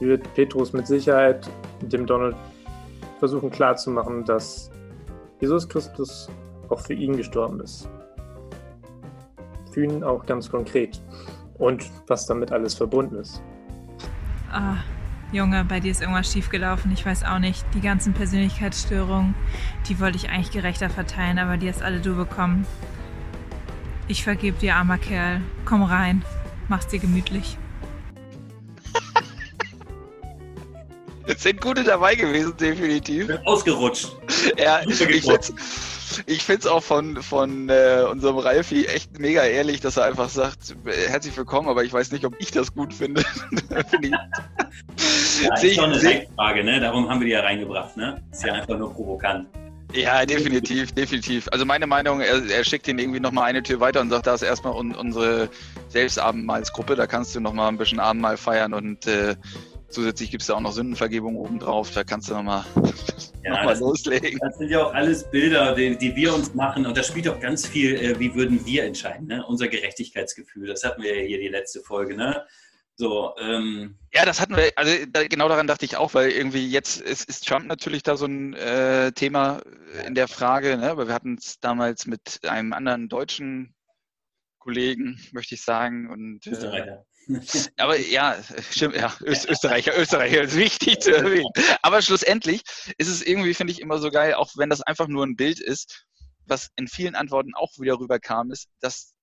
wird 0.01 0.33
Petrus 0.35 0.73
mit 0.73 0.87
Sicherheit 0.87 1.49
dem 1.83 2.07
Donald 2.07 2.37
versuchen 3.19 3.51
klarzumachen, 3.51 4.25
dass 4.25 4.71
Jesus 5.41 5.69
Christus 5.69 6.29
auch 6.69 6.81
für 6.81 6.95
ihn 6.95 7.17
gestorben 7.17 7.61
ist. 7.61 7.89
Ihn 9.79 10.03
auch 10.03 10.27
ganz 10.27 10.51
konkret. 10.51 11.01
Und 11.59 11.91
was 12.07 12.27
damit 12.27 12.53
alles 12.53 12.75
verbunden 12.75 13.17
ist. 13.17 13.43
Ah, 14.51 14.77
Junge, 15.31 15.65
bei 15.65 15.79
dir 15.79 15.91
ist 15.91 16.01
irgendwas 16.01 16.33
schiefgelaufen. 16.33 16.91
Ich 16.93 17.05
weiß 17.05 17.25
auch 17.25 17.39
nicht. 17.39 17.65
Die 17.75 17.81
ganzen 17.81 18.15
Persönlichkeitsstörungen, 18.15 19.35
die 19.89 20.01
wollte 20.01 20.17
ich 20.17 20.31
eigentlich 20.31 20.51
gerechter 20.51 20.89
verteilen, 20.89 21.39
aber 21.39 21.57
die 21.57 21.69
hast 21.69 21.83
alle 21.83 22.01
du 22.01 22.17
bekommen. 22.17 22.67
Ich 24.07 24.25
vergeb 24.25 24.59
dir, 24.59 24.77
armer 24.77 24.97
Kerl. 24.97 25.43
Komm 25.67 25.83
rein. 25.83 26.25
Mach's 26.69 26.87
dir 26.87 26.99
gemütlich. 26.99 27.59
Es 31.27 31.43
sind 31.43 31.61
gute 31.61 31.85
dabei 31.85 32.15
gewesen, 32.15 32.57
definitiv. 32.57 33.29
Ausgerutscht. 33.45 34.17
Ja, 34.57 34.81
ich 34.89 34.99
jetzt, 35.27 35.53
ich 36.27 36.43
finde 36.43 36.61
es 36.61 36.67
auch 36.67 36.83
von, 36.83 37.23
von 37.23 37.69
äh, 37.69 38.05
unserem 38.11 38.39
Ralfi 38.39 38.87
echt 38.87 39.19
mega 39.19 39.43
ehrlich, 39.45 39.81
dass 39.81 39.97
er 39.97 40.05
einfach 40.05 40.29
sagt, 40.29 40.77
äh, 40.87 41.09
herzlich 41.09 41.37
willkommen, 41.37 41.69
aber 41.69 41.85
ich 41.85 41.93
weiß 41.93 42.13
nicht, 42.13 42.25
ob 42.25 42.35
ich 42.39 42.51
das 42.51 42.75
gut 42.75 42.95
finde. 42.95 43.25
ja, 45.43 45.55
ist 45.55 45.75
schon 45.75 45.93
eine 45.93 46.27
Frage, 46.37 46.65
ne? 46.65 46.81
Darum 46.81 47.09
haben 47.09 47.21
wir 47.21 47.27
die 47.27 47.33
ja 47.33 47.41
reingebracht, 47.41 47.97
ne? 47.97 48.23
Ist 48.31 48.45
ja 48.45 48.55
einfach 48.55 48.79
nur 48.79 48.93
provokant. 48.93 49.49
Ja, 49.95 50.27
definitiv, 50.27 50.93
definitiv. 50.93 51.49
Also 51.51 51.65
meine 51.65 51.87
Meinung, 51.87 52.21
er, 52.21 52.45
er 52.51 52.65
schickt 52.65 52.89
ihn 52.89 52.99
irgendwie 52.99 53.21
nochmal 53.21 53.45
eine 53.45 53.63
Tür 53.63 53.81
weiter 53.81 54.03
und 54.03 54.11
sagt, 54.11 54.27
da 54.27 54.35
ist 54.35 54.43
erstmal 54.43 54.75
un, 54.75 54.95
unsere 54.95 55.49
Selbstabendmahlsgruppe, 55.89 56.95
da 56.95 57.07
kannst 57.07 57.35
du 57.35 57.41
nochmal 57.41 57.69
ein 57.69 57.79
bisschen 57.79 57.99
Abendmahl 57.99 58.37
feiern 58.37 58.75
und 58.75 59.07
äh, 59.07 59.37
Zusätzlich 59.91 60.31
gibt 60.31 60.43
es 60.43 60.49
da 60.49 60.55
auch 60.55 60.61
noch 60.61 60.73
Sündenvergebung 60.73 61.37
obendrauf. 61.37 61.91
Da 61.93 62.05
kannst 62.05 62.29
du 62.29 62.35
nochmal 62.35 62.65
Ja, 63.45 63.51
noch 63.53 63.65
mal 63.65 63.71
das- 63.71 63.81
loslegen. 63.81 64.39
Das 64.41 64.59
sind 64.59 64.69
ja 64.71 64.85
auch 64.85 64.93
alles 64.93 65.25
Bilder, 65.31 65.75
die, 65.75 65.97
die 65.97 66.15
wir 66.15 66.35
uns 66.35 66.55
machen. 66.55 66.85
Und 66.87 66.97
da 66.97 67.03
spielt 67.03 67.29
auch 67.29 67.41
ganz 67.41 67.67
viel, 67.67 67.95
äh, 67.97 68.19
wie 68.19 68.35
würden 68.35 68.65
wir 68.67 68.85
entscheiden, 68.85 69.27
ne? 69.29 69.45
unser 69.47 69.69
Gerechtigkeitsgefühl. 69.69 70.67
Das 70.67 70.85
hatten 70.85 71.03
wir 71.03 71.17
ja 71.17 71.27
hier 71.27 71.39
die 71.39 71.49
letzte 71.49 71.81
Folge. 71.81 72.17
Ne? 72.17 72.45
So, 72.97 73.35
ähm, 73.41 73.97
Ja, 74.13 74.25
das 74.27 74.41
hatten 74.41 74.57
wir, 74.57 74.73
also 74.77 74.93
da, 75.11 75.27
genau 75.27 75.49
daran 75.49 75.69
dachte 75.69 75.85
ich 75.85 75.97
auch, 75.97 76.15
weil 76.15 76.31
irgendwie 76.31 76.69
jetzt 76.69 77.01
ist, 77.01 77.29
ist 77.29 77.47
Trump 77.47 77.67
natürlich 77.67 78.03
da 78.03 78.17
so 78.17 78.27
ein 78.27 78.55
äh, 78.55 79.13
Thema 79.13 79.61
in 80.07 80.15
der 80.17 80.29
Frage, 80.29 80.77
ne? 80.77 80.97
weil 80.97 81.07
wir 81.07 81.15
hatten 81.15 81.37
es 81.39 81.61
damals 81.61 82.07
mit 82.07 82.41
einem 82.47 82.73
anderen 82.73 83.09
deutschen 83.09 83.75
Kollegen, 84.59 85.19
möchte 85.33 85.55
ich 85.55 85.63
sagen. 85.63 86.11
Und, 86.11 86.47
äh, 86.47 86.51
Österreicher. 86.51 87.07
aber 87.77 87.99
ja, 87.99 88.37
stimmt, 88.71 88.97
ja, 88.97 89.15
Öst, 89.23 89.49
Österreicher, 89.49 89.99
Österreicher 89.99 90.43
ist 90.43 90.57
wichtig 90.57 91.01
zu 91.01 91.15
erwähnen. 91.15 91.51
Aber 91.83 92.01
schlussendlich 92.01 92.63
ist 92.97 93.09
es 93.09 93.23
irgendwie, 93.23 93.55
finde 93.55 93.73
ich, 93.73 93.81
immer 93.81 93.99
so 93.99 94.11
geil, 94.11 94.35
auch 94.35 94.51
wenn 94.57 94.71
das 94.71 94.83
einfach 94.83 95.09
nur 95.09 95.27
ein 95.27 95.37
Bild 95.37 95.61
ist, 95.61 96.07
was 96.47 96.71
in 96.77 96.89
vielen 96.89 97.15
Antworten 97.15 97.55
auch 97.55 97.73
wieder 97.79 97.99
rüberkam, 97.99 98.51
ist, 98.51 98.69
dass 98.81 99.15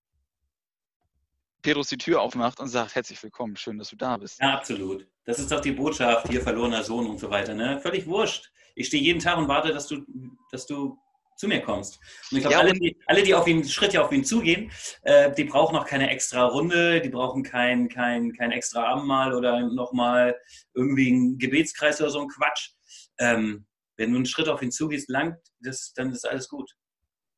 Petrus 1.64 1.88
die 1.88 1.98
Tür 1.98 2.22
aufmacht 2.22 2.60
und 2.60 2.68
sagt, 2.68 2.94
herzlich 2.94 3.22
willkommen, 3.24 3.56
schön, 3.56 3.80
dass 3.80 3.90
du 3.90 3.96
da 3.96 4.18
bist. 4.18 4.40
Ja, 4.40 4.54
absolut. 4.54 5.08
Das 5.26 5.40
ist 5.40 5.52
doch 5.52 5.62
die 5.62 5.72
Botschaft, 5.72 6.28
hier 6.30 6.42
verlorener 6.42 6.84
Sohn 6.84 7.08
und 7.08 7.20
so 7.20 7.32
weiter. 7.32 7.56
Ne? 7.56 7.80
Völlig 7.80 8.06
wurscht. 8.06 8.52
Ich 8.76 8.88
stehe 8.88 9.02
jeden 9.02 9.20
Tag 9.20 9.38
und 9.38 9.48
warte, 9.48 9.74
dass 9.74 9.88
du, 9.88 10.06
dass 10.52 10.68
du 10.68 11.00
zu 11.36 11.48
mir 11.48 11.62
kommst. 11.62 12.00
Und 12.32 12.38
ich 12.38 12.44
glaube, 12.44 12.54
Ja, 12.54 12.60
alle, 12.62 12.74
die, 12.74 12.98
alle, 13.08 13.24
die 13.24 13.34
auf 13.34 13.48
ihn, 13.48 13.64
Schritte 13.68 14.04
auf 14.04 14.12
ihn 14.12 14.24
zugehen, 14.24 14.72
äh, 15.04 15.34
die 15.34 15.44
brauchen 15.44 15.76
noch 15.76 15.86
keine 15.86 16.10
extra 16.10 16.46
Runde, 16.46 17.02
die 17.02 17.10
brauchen 17.10 17.44
kein, 17.44 17.90
kein, 17.90 18.34
kein 18.34 18.52
extra 18.52 18.86
Abendmahl 18.86 19.34
oder 19.34 19.62
nochmal 19.70 20.40
irgendwie 20.74 21.10
einen 21.10 21.38
Gebetskreis 21.38 22.00
oder 22.02 22.10
so 22.10 22.22
ein 22.22 22.28
Quatsch. 22.30 22.72
Ähm, 23.20 23.66
wenn 23.98 24.12
du 24.12 24.18
einen 24.18 24.26
Schritt 24.26 24.50
auf 24.50 24.62
ihn 24.62 24.72
zugehst, 24.72 25.10
langt, 25.10 25.38
das, 25.60 25.94
dann 25.94 26.12
ist 26.12 26.28
alles 26.28 26.48
gut. 26.50 26.70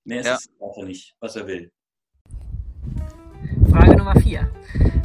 Mehr 0.06 0.22
ist 0.22 0.27
Ja. 0.27 0.36
es 0.36 0.50
auch 0.60 0.84
nicht, 0.84 1.16
was 1.20 1.36
er 1.36 1.48
will. 1.48 1.72
Nummer 4.08 4.22
4. 4.22 4.50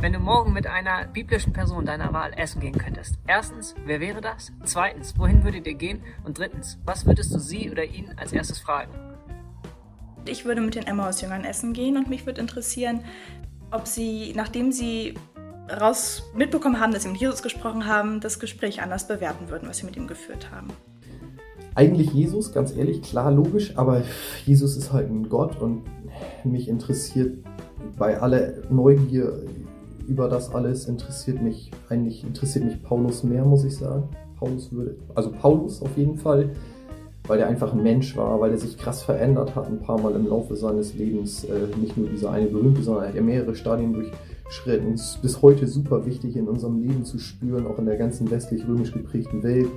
Wenn 0.01 0.13
du 0.13 0.21
morgen 0.21 0.53
mit 0.53 0.69
einer 0.69 1.09
biblischen 1.09 1.53
Person 1.53 1.85
deiner 1.85 2.13
Wahl 2.13 2.31
essen 2.37 2.61
gehen 2.61 2.79
könntest. 2.79 3.19
Erstens, 3.27 3.75
wer 3.85 3.99
wäre 3.99 4.21
das? 4.21 4.53
Zweitens, 4.63 5.19
wohin 5.19 5.43
würdet 5.43 5.67
ihr 5.67 5.75
gehen? 5.75 6.03
Und 6.23 6.39
drittens, 6.39 6.79
was 6.85 7.05
würdest 7.05 7.35
du 7.35 7.41
sie 7.41 7.69
oder 7.69 7.85
ihn 7.85 8.13
als 8.17 8.33
erstes 8.33 8.61
fragen? 8.61 8.93
Ich 10.25 10.45
würde 10.45 10.61
mit 10.61 10.77
den 10.77 10.87
Emmaus-Jüngern 10.87 11.43
essen 11.43 11.73
gehen 11.73 11.97
und 11.97 12.09
mich 12.09 12.27
würde 12.27 12.41
interessieren, 12.41 13.01
ob 13.73 13.89
sie, 13.89 14.35
nachdem 14.37 14.71
sie 14.71 15.15
raus 15.69 16.23
mitbekommen 16.37 16.79
haben, 16.79 16.93
dass 16.93 17.03
sie 17.03 17.09
mit 17.09 17.21
Jesus 17.21 17.43
gesprochen 17.43 17.89
haben, 17.89 18.21
das 18.21 18.39
Gespräch 18.39 18.83
anders 18.83 19.09
bewerten 19.09 19.49
würden, 19.49 19.69
was 19.69 19.79
sie 19.79 19.87
mit 19.87 19.97
ihm 19.97 20.07
geführt 20.07 20.53
haben. 20.53 20.69
Eigentlich 21.75 22.13
Jesus, 22.13 22.53
ganz 22.53 22.77
ehrlich, 22.77 23.03
klar, 23.03 23.33
logisch, 23.33 23.77
aber 23.77 24.05
Jesus 24.47 24.77
ist 24.77 24.93
halt 24.93 25.11
ein 25.11 25.29
Gott 25.29 25.61
und 25.61 25.83
mich 26.45 26.69
interessiert 26.69 27.39
bei 27.99 28.21
aller 28.21 28.55
Neugier 28.71 29.33
über 30.07 30.29
das 30.29 30.53
alles 30.55 30.87
interessiert 30.87 31.41
mich 31.41 31.71
eigentlich 31.89 32.25
interessiert 32.25 32.65
mich 32.65 32.83
Paulus 32.83 33.23
mehr, 33.23 33.45
muss 33.45 33.65
ich 33.65 33.77
sagen. 33.77 34.09
Paulus 34.39 34.73
würde, 34.73 34.97
also 35.15 35.31
Paulus 35.31 35.81
auf 35.83 35.97
jeden 35.97 36.19
Fall, 36.19 36.51
weil 37.29 37.39
er 37.39 37.47
einfach 37.47 37.73
ein 37.73 37.83
Mensch 37.83 38.17
war, 38.17 38.41
weil 38.41 38.51
er 38.51 38.59
sich 38.59 38.77
krass 38.77 39.03
verändert 39.03 39.55
hat, 39.55 39.69
ein 39.69 39.79
paar 39.79 40.01
Mal 40.01 40.15
im 40.17 40.27
Laufe 40.27 40.57
seines 40.57 40.95
Lebens, 40.95 41.45
äh, 41.45 41.69
nicht 41.81 41.97
nur 41.97 42.09
dieser 42.09 42.33
eine 42.33 42.47
berühmte, 42.47 42.83
sondern 42.83 43.05
er 43.05 43.15
hat 43.15 43.21
mehrere 43.21 43.55
Stadien 43.55 43.93
durchschritten. 43.93 44.95
Ist 44.95 45.23
bis 45.23 45.41
heute 45.43 45.69
super 45.69 46.05
wichtig 46.05 46.37
in 46.37 46.49
unserem 46.49 46.83
Leben 46.83 47.05
zu 47.05 47.21
spüren, 47.21 47.67
auch 47.67 47.79
in 47.79 47.87
der 47.87 47.97
ganzen 47.97 48.29
westlich-römisch 48.31 48.93
geprägten 48.93 49.45
Welt 49.45 49.69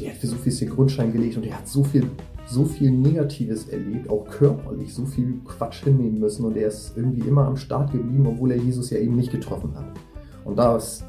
der 0.00 0.10
hat 0.10 0.16
für 0.16 0.26
so 0.26 0.36
viel 0.36 0.54
den 0.54 0.70
Grundstein 0.70 1.12
gelegt 1.12 1.36
und 1.36 1.44
der 1.44 1.56
hat 1.56 1.68
so 1.68 1.84
viel, 1.84 2.08
so 2.50 2.64
viel 2.64 2.90
Negatives 2.90 3.68
erlebt, 3.68 4.10
auch 4.10 4.28
körperlich, 4.28 4.92
so 4.92 5.06
viel 5.06 5.40
Quatsch 5.44 5.84
hinnehmen 5.84 6.18
müssen 6.18 6.44
und 6.44 6.56
er 6.56 6.66
ist 6.66 6.96
irgendwie 6.96 7.26
immer 7.28 7.46
am 7.46 7.56
Start 7.56 7.92
geblieben, 7.92 8.26
obwohl 8.26 8.50
er 8.50 8.56
Jesus 8.56 8.90
ja 8.90 8.98
eben 8.98 9.14
nicht 9.14 9.30
getroffen 9.30 9.72
hat. 9.76 9.86
Und 10.44 10.58
das 10.58 11.04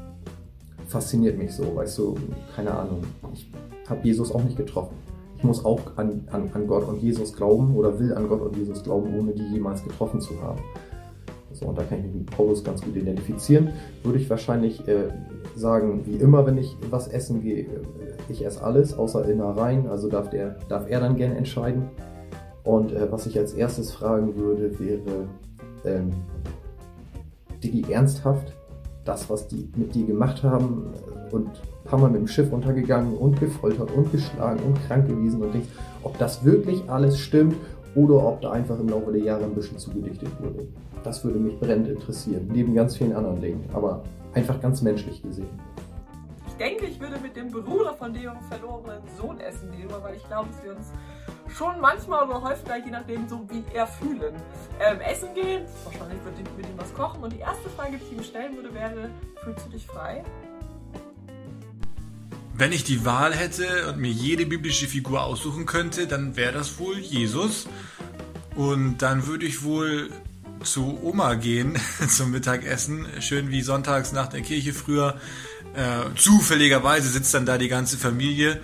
fasziniert 0.86 1.36
mich 1.38 1.52
so, 1.52 1.74
weißt 1.74 1.98
du, 1.98 2.14
keine 2.54 2.72
Ahnung, 2.72 3.02
ich 3.32 3.50
habe 3.88 4.00
Jesus 4.04 4.30
auch 4.30 4.44
nicht 4.44 4.56
getroffen. 4.56 4.94
Ich 5.36 5.42
muss 5.42 5.64
auch 5.64 5.80
an, 5.96 6.28
an, 6.30 6.48
an 6.54 6.66
Gott 6.68 6.86
und 6.86 7.02
Jesus 7.02 7.32
glauben 7.34 7.74
oder 7.74 7.98
will 7.98 8.14
an 8.14 8.28
Gott 8.28 8.42
und 8.42 8.56
Jesus 8.56 8.84
glauben, 8.84 9.12
ohne 9.18 9.32
die 9.32 9.42
jemals 9.52 9.82
getroffen 9.82 10.20
zu 10.20 10.40
haben. 10.40 10.60
So, 11.52 11.66
und 11.66 11.76
da 11.76 11.82
kann 11.82 11.98
ich 11.98 12.04
mich 12.04 12.14
mit 12.14 12.30
Paulus 12.30 12.62
ganz 12.62 12.80
gut 12.80 12.94
identifizieren. 12.94 13.70
Würde 14.04 14.20
ich 14.20 14.30
wahrscheinlich 14.30 14.86
äh, 14.86 15.08
sagen, 15.54 16.02
wie 16.04 16.16
immer, 16.16 16.46
wenn 16.46 16.58
ich 16.58 16.76
was 16.90 17.08
essen 17.08 17.42
gehe, 17.42 17.64
äh, 17.64 17.68
ich 18.28 18.44
esse 18.44 18.62
alles, 18.62 18.96
außer 18.96 19.28
Innereien. 19.28 19.88
Also 19.88 20.08
darf, 20.08 20.30
der, 20.30 20.56
darf 20.68 20.88
er 20.88 21.00
dann 21.00 21.16
gerne 21.16 21.36
entscheiden. 21.36 21.90
Und 22.64 22.92
äh, 22.92 23.10
was 23.10 23.26
ich 23.26 23.38
als 23.38 23.54
erstes 23.54 23.92
fragen 23.92 24.36
würde, 24.36 24.78
wäre, 24.78 25.28
ähm, 25.84 26.10
Digi, 27.62 27.90
ernsthaft, 27.90 28.54
das, 29.04 29.28
was 29.28 29.48
die 29.48 29.68
mit 29.76 29.94
dir 29.94 30.06
gemacht 30.06 30.42
haben 30.42 30.92
äh, 31.30 31.34
und 31.34 31.48
ein 31.48 31.84
paar 31.84 31.98
Mal 31.98 32.10
mit 32.10 32.20
dem 32.20 32.28
Schiff 32.28 32.52
untergegangen 32.52 33.16
und 33.16 33.40
gefoltert 33.40 33.90
und 33.92 34.12
geschlagen 34.12 34.60
und 34.64 34.74
krank 34.86 35.08
gewesen 35.08 35.42
und 35.42 35.52
Dings, 35.52 35.66
ob 36.02 36.16
das 36.18 36.44
wirklich 36.44 36.88
alles 36.88 37.18
stimmt 37.18 37.56
oder 37.94 38.26
ob 38.26 38.40
da 38.40 38.52
einfach 38.52 38.78
im 38.78 38.88
Laufe 38.88 39.12
der 39.12 39.22
Jahre 39.22 39.44
ein 39.44 39.54
bisschen 39.54 39.78
zugedichtet 39.78 40.28
wurde. 40.40 40.66
Das 41.02 41.24
würde 41.24 41.38
mich 41.38 41.58
brennend 41.58 41.88
interessieren, 41.88 42.48
neben 42.52 42.74
ganz 42.74 42.96
vielen 42.96 43.12
anderen 43.12 43.40
Dingen, 43.40 43.64
aber 43.72 44.04
einfach 44.34 44.60
ganz 44.60 44.82
menschlich 44.82 45.22
gesehen. 45.22 45.60
Ich 46.46 46.54
denke, 46.54 46.86
ich 46.86 47.00
würde 47.00 47.18
mit 47.18 47.34
dem 47.34 47.50
Bruder 47.50 47.94
von 47.94 48.12
dem 48.12 48.32
verlorenen 48.48 49.02
Sohn 49.16 49.40
essen 49.40 49.70
gehen, 49.72 49.88
weil 50.02 50.16
ich 50.16 50.26
glaube, 50.26 50.48
dass 50.50 50.62
wir 50.62 50.76
uns 50.76 50.92
schon 51.56 51.80
manchmal 51.80 52.24
oder 52.28 52.42
häufiger, 52.42 52.76
je 52.76 52.90
nachdem, 52.90 53.28
so 53.28 53.48
wie 53.50 53.64
er 53.74 53.86
fühlen. 53.86 54.34
Ähm, 54.80 55.00
essen 55.00 55.34
gehen, 55.34 55.64
wahrscheinlich 55.84 56.22
würde 56.24 56.36
ich 56.42 56.56
mit 56.56 56.66
ihm 56.66 56.76
was 56.76 56.92
kochen. 56.94 57.22
Und 57.22 57.32
die 57.32 57.40
erste 57.40 57.68
Frage, 57.70 57.98
die 57.98 58.04
ich 58.04 58.12
ihm 58.12 58.22
stellen 58.22 58.54
würde, 58.56 58.72
wäre: 58.74 59.10
Fühlst 59.42 59.66
du 59.66 59.70
dich 59.70 59.86
frei? 59.86 60.24
Wenn 62.54 62.72
ich 62.72 62.84
die 62.84 63.04
Wahl 63.04 63.34
hätte 63.34 63.88
und 63.88 63.98
mir 63.98 64.12
jede 64.12 64.46
biblische 64.46 64.86
Figur 64.86 65.24
aussuchen 65.24 65.66
könnte, 65.66 66.06
dann 66.06 66.36
wäre 66.36 66.52
das 66.52 66.78
wohl 66.78 66.98
Jesus. 66.98 67.66
Und 68.54 68.98
dann 68.98 69.26
würde 69.26 69.46
ich 69.46 69.64
wohl 69.64 70.10
zu 70.64 70.98
Oma 71.02 71.34
gehen 71.34 71.78
zum 72.08 72.30
Mittagessen. 72.30 73.06
Schön 73.20 73.50
wie 73.50 73.62
sonntags 73.62 74.12
nach 74.12 74.28
der 74.28 74.42
Kirche 74.42 74.72
früher. 74.72 75.16
Äh, 75.74 76.14
zufälligerweise 76.16 77.08
sitzt 77.08 77.34
dann 77.34 77.46
da 77.46 77.58
die 77.58 77.68
ganze 77.68 77.96
Familie. 77.96 78.60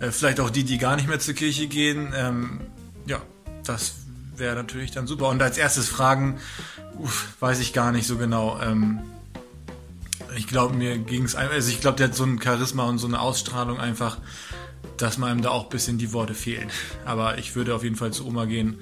Äh, 0.00 0.10
vielleicht 0.10 0.40
auch 0.40 0.50
die, 0.50 0.64
die 0.64 0.78
gar 0.78 0.96
nicht 0.96 1.08
mehr 1.08 1.18
zur 1.18 1.34
Kirche 1.34 1.66
gehen. 1.66 2.12
Ähm, 2.16 2.60
ja, 3.06 3.20
das 3.64 3.94
wäre 4.36 4.56
natürlich 4.56 4.90
dann 4.90 5.06
super. 5.06 5.28
Und 5.28 5.42
als 5.42 5.58
erstes 5.58 5.88
fragen, 5.88 6.38
uff, 6.98 7.28
weiß 7.40 7.60
ich 7.60 7.72
gar 7.72 7.92
nicht 7.92 8.06
so 8.06 8.16
genau. 8.16 8.58
Ähm, 8.60 9.00
ich 10.36 10.46
glaube, 10.46 10.74
mir 10.74 10.98
ging 10.98 11.24
es 11.24 11.34
also 11.34 11.70
ich 11.70 11.80
glaube, 11.80 11.98
der 11.98 12.08
hat 12.08 12.14
so 12.14 12.24
ein 12.24 12.40
Charisma 12.40 12.84
und 12.84 12.98
so 12.98 13.06
eine 13.06 13.20
Ausstrahlung 13.20 13.78
einfach, 13.78 14.18
dass 14.96 15.18
man 15.18 15.38
ihm 15.38 15.42
da 15.42 15.50
auch 15.50 15.64
ein 15.64 15.70
bisschen 15.70 15.98
die 15.98 16.12
Worte 16.12 16.34
fehlen. 16.34 16.70
Aber 17.04 17.38
ich 17.38 17.54
würde 17.54 17.74
auf 17.74 17.84
jeden 17.84 17.96
Fall 17.96 18.12
zu 18.12 18.26
Oma 18.26 18.46
gehen 18.46 18.78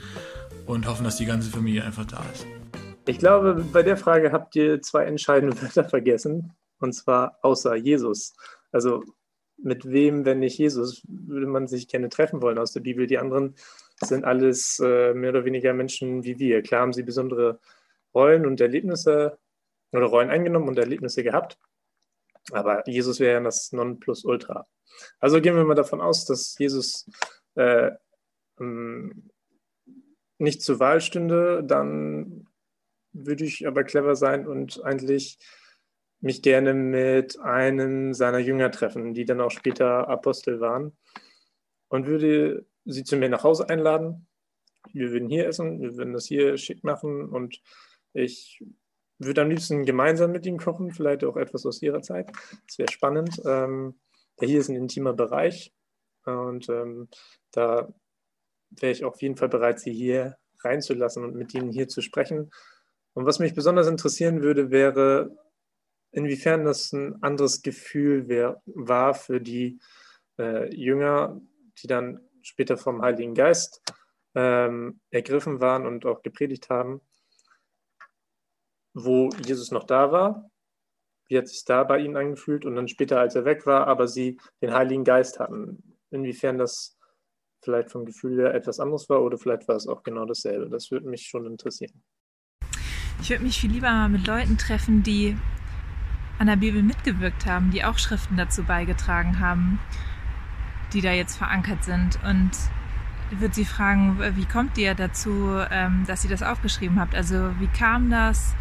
und 0.70 0.87
hoffen, 0.87 1.04
dass 1.04 1.16
die 1.16 1.26
ganze 1.26 1.50
Familie 1.50 1.85
einfach 1.85 2.06
da 2.06 2.24
ist. 2.33 2.46
Ich 3.06 3.18
glaube, 3.18 3.64
bei 3.72 3.83
der 3.83 3.96
Frage 3.96 4.33
habt 4.33 4.54
ihr 4.56 4.80
zwei 4.83 5.04
entscheidende 5.04 5.56
Wörter 5.62 5.85
vergessen. 5.85 6.52
Und 6.78 6.92
zwar 6.94 7.38
außer 7.42 7.74
Jesus. 7.74 8.33
Also 8.72 9.04
mit 9.62 9.85
wem, 9.85 10.24
wenn 10.24 10.38
nicht 10.38 10.59
Jesus, 10.59 11.02
würde 11.06 11.46
man 11.46 11.66
sich 11.66 11.88
gerne 11.88 12.09
treffen 12.09 12.40
wollen 12.40 12.59
aus 12.59 12.72
der 12.72 12.80
Bibel. 12.80 13.06
Die 13.06 13.18
anderen 13.18 13.54
sind 14.02 14.24
alles 14.24 14.80
äh, 14.83 15.12
mehr 15.12 15.30
oder 15.30 15.44
weniger 15.44 15.74
Menschen 15.74 16.24
wie 16.24 16.38
wir. 16.38 16.62
Klar 16.62 16.83
haben 16.83 16.92
sie 16.92 17.02
besondere 17.02 17.61
Rollen 18.14 18.46
und 18.46 18.61
Erlebnisse 18.61 19.38
oder 19.92 20.06
Rollen 20.06 20.30
eingenommen 20.30 20.68
und 20.68 20.78
Erlebnisse 20.78 21.22
gehabt. 21.22 21.59
Aber 22.52 22.88
Jesus 22.88 23.20
wäre 23.20 23.35
ja 23.35 23.40
das 23.40 23.72
Nonplusultra. 23.72 24.66
Also 25.18 25.40
gehen 25.40 25.56
wir 25.56 25.64
mal 25.64 25.74
davon 25.74 26.00
aus, 26.00 26.24
dass 26.24 26.56
Jesus 26.59 27.09
äh, 27.54 27.90
ähm, 28.59 29.30
nicht 30.40 30.62
zur 30.62 30.81
Wahl 30.81 31.00
stünde, 31.00 31.62
dann 31.64 32.46
würde 33.12 33.44
ich 33.44 33.66
aber 33.66 33.85
clever 33.85 34.16
sein 34.16 34.46
und 34.46 34.83
eigentlich 34.85 35.38
mich 36.20 36.42
gerne 36.42 36.74
mit 36.74 37.38
einem 37.40 38.14
seiner 38.14 38.38
Jünger 38.38 38.70
treffen, 38.70 39.14
die 39.14 39.24
dann 39.24 39.40
auch 39.40 39.50
später 39.50 40.09
Apostel 40.09 40.61
waren, 40.61 40.96
und 41.88 42.07
würde 42.07 42.66
sie 42.85 43.05
zu 43.05 43.16
mir 43.16 43.29
nach 43.29 43.42
Hause 43.42 43.68
einladen. 43.68 44.26
Wir 44.92 45.11
würden 45.11 45.29
hier 45.29 45.46
essen, 45.46 45.81
wir 45.81 45.96
würden 45.96 46.12
das 46.12 46.26
hier 46.26 46.57
schick 46.57 46.85
machen 46.85 47.29
und 47.29 47.61
ich 48.12 48.62
würde 49.18 49.42
am 49.42 49.50
liebsten 49.50 49.85
gemeinsam 49.85 50.33
mit 50.33 50.46
ihnen 50.46 50.59
kochen, 50.59 50.92
vielleicht 50.92 51.24
auch 51.24 51.37
etwas 51.37 51.66
aus 51.66 51.83
ihrer 51.83 52.00
Zeit. 52.00 52.31
Das 52.66 52.79
wäre 52.79 52.90
spannend. 52.90 53.40
Ähm, 53.44 54.00
hier 54.40 54.61
ist 54.61 54.68
ein 54.68 54.76
intimer 54.76 55.12
Bereich 55.12 55.74
und 56.24 56.68
ähm, 56.68 57.09
da 57.50 57.92
wäre 58.70 58.92
ich 58.92 59.04
auf 59.04 59.20
jeden 59.22 59.37
Fall 59.37 59.48
bereit, 59.48 59.80
sie 59.80 59.92
hier 59.92 60.37
reinzulassen 60.62 61.24
und 61.24 61.35
mit 61.35 61.54
ihnen 61.54 61.70
hier 61.70 61.88
zu 61.88 62.00
sprechen. 62.00 62.50
Und 63.14 63.26
was 63.26 63.38
mich 63.38 63.54
besonders 63.54 63.88
interessieren 63.88 64.42
würde, 64.42 64.70
wäre, 64.70 65.37
inwiefern 66.12 66.64
das 66.64 66.92
ein 66.92 67.22
anderes 67.22 67.62
Gefühl 67.62 68.28
wär, 68.28 68.62
war 68.66 69.14
für 69.14 69.40
die 69.40 69.80
äh, 70.38 70.74
Jünger, 70.74 71.40
die 71.78 71.87
dann 71.87 72.20
später 72.42 72.76
vom 72.76 73.02
Heiligen 73.02 73.35
Geist 73.35 73.83
ähm, 74.35 75.00
ergriffen 75.11 75.61
waren 75.61 75.87
und 75.87 76.06
auch 76.06 76.22
gepredigt 76.22 76.70
haben, 76.70 77.00
wo 78.94 79.30
Jesus 79.44 79.70
noch 79.70 79.85
da 79.85 80.12
war. 80.12 80.50
Wie 81.28 81.38
hat 81.38 81.48
sich 81.48 81.64
da 81.64 81.85
bei 81.85 81.98
ihnen 81.98 82.16
angefühlt? 82.16 82.64
Und 82.64 82.74
dann 82.74 82.88
später, 82.88 83.20
als 83.20 83.35
er 83.35 83.44
weg 83.44 83.66
war, 83.66 83.87
aber 83.87 84.09
sie 84.09 84.38
den 84.62 84.72
Heiligen 84.72 85.04
Geist 85.04 85.38
hatten. 85.38 85.98
Inwiefern 86.11 86.59
das 86.59 86.98
vielleicht 87.62 87.90
vom 87.90 88.05
Gefühl 88.05 88.38
her 88.38 88.55
etwas 88.55 88.81
anderes 88.81 89.09
war 89.09 89.23
oder 89.23 89.38
vielleicht 89.38 89.68
war 89.68 89.77
es 89.77 89.87
auch 89.87 90.03
genau 90.03 90.25
dasselbe. 90.25 90.68
Das 90.68 90.90
würde 90.90 91.09
mich 91.09 91.27
schon 91.27 91.46
interessieren. 91.46 92.03
Ich 93.20 93.31
würde 93.31 93.44
mich 93.44 93.61
viel 93.61 93.70
lieber 93.70 94.09
mit 94.09 94.27
Leuten 94.27 94.57
treffen, 94.57 95.03
die 95.03 95.37
an 96.38 96.46
der 96.46 96.57
Bibel 96.57 96.83
mitgewirkt 96.83 97.44
haben, 97.44 97.70
die 97.70 97.85
auch 97.85 97.99
Schriften 97.99 98.37
dazu 98.37 98.64
beigetragen 98.64 99.40
haben, 99.40 99.79
die 100.94 101.03
da 101.03 101.12
jetzt 101.12 101.37
verankert 101.37 101.85
sind. 101.85 102.18
Und 102.25 102.51
würde 103.31 103.55
sie 103.55 103.66
fragen, 103.66 104.18
wie 104.37 104.46
kommt 104.46 104.79
ihr 104.79 104.94
dazu, 104.94 105.61
ähm, 105.70 106.05
dass 106.07 106.25
ihr 106.25 106.31
das 106.31 106.42
aufgeschrieben 106.42 106.99
habt? 106.99 107.14
Also 107.14 107.53
wie 107.61 107.68
kam 107.68 108.11
das? 108.11 108.55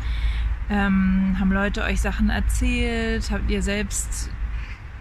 Ähm, 0.69 1.37
haben 1.39 1.51
Leute 1.51 1.83
euch 1.83 2.01
Sachen 2.01 2.29
erzählt? 2.29 3.31
Habt 3.31 3.49
ihr 3.49 3.63
selbst 3.63 4.29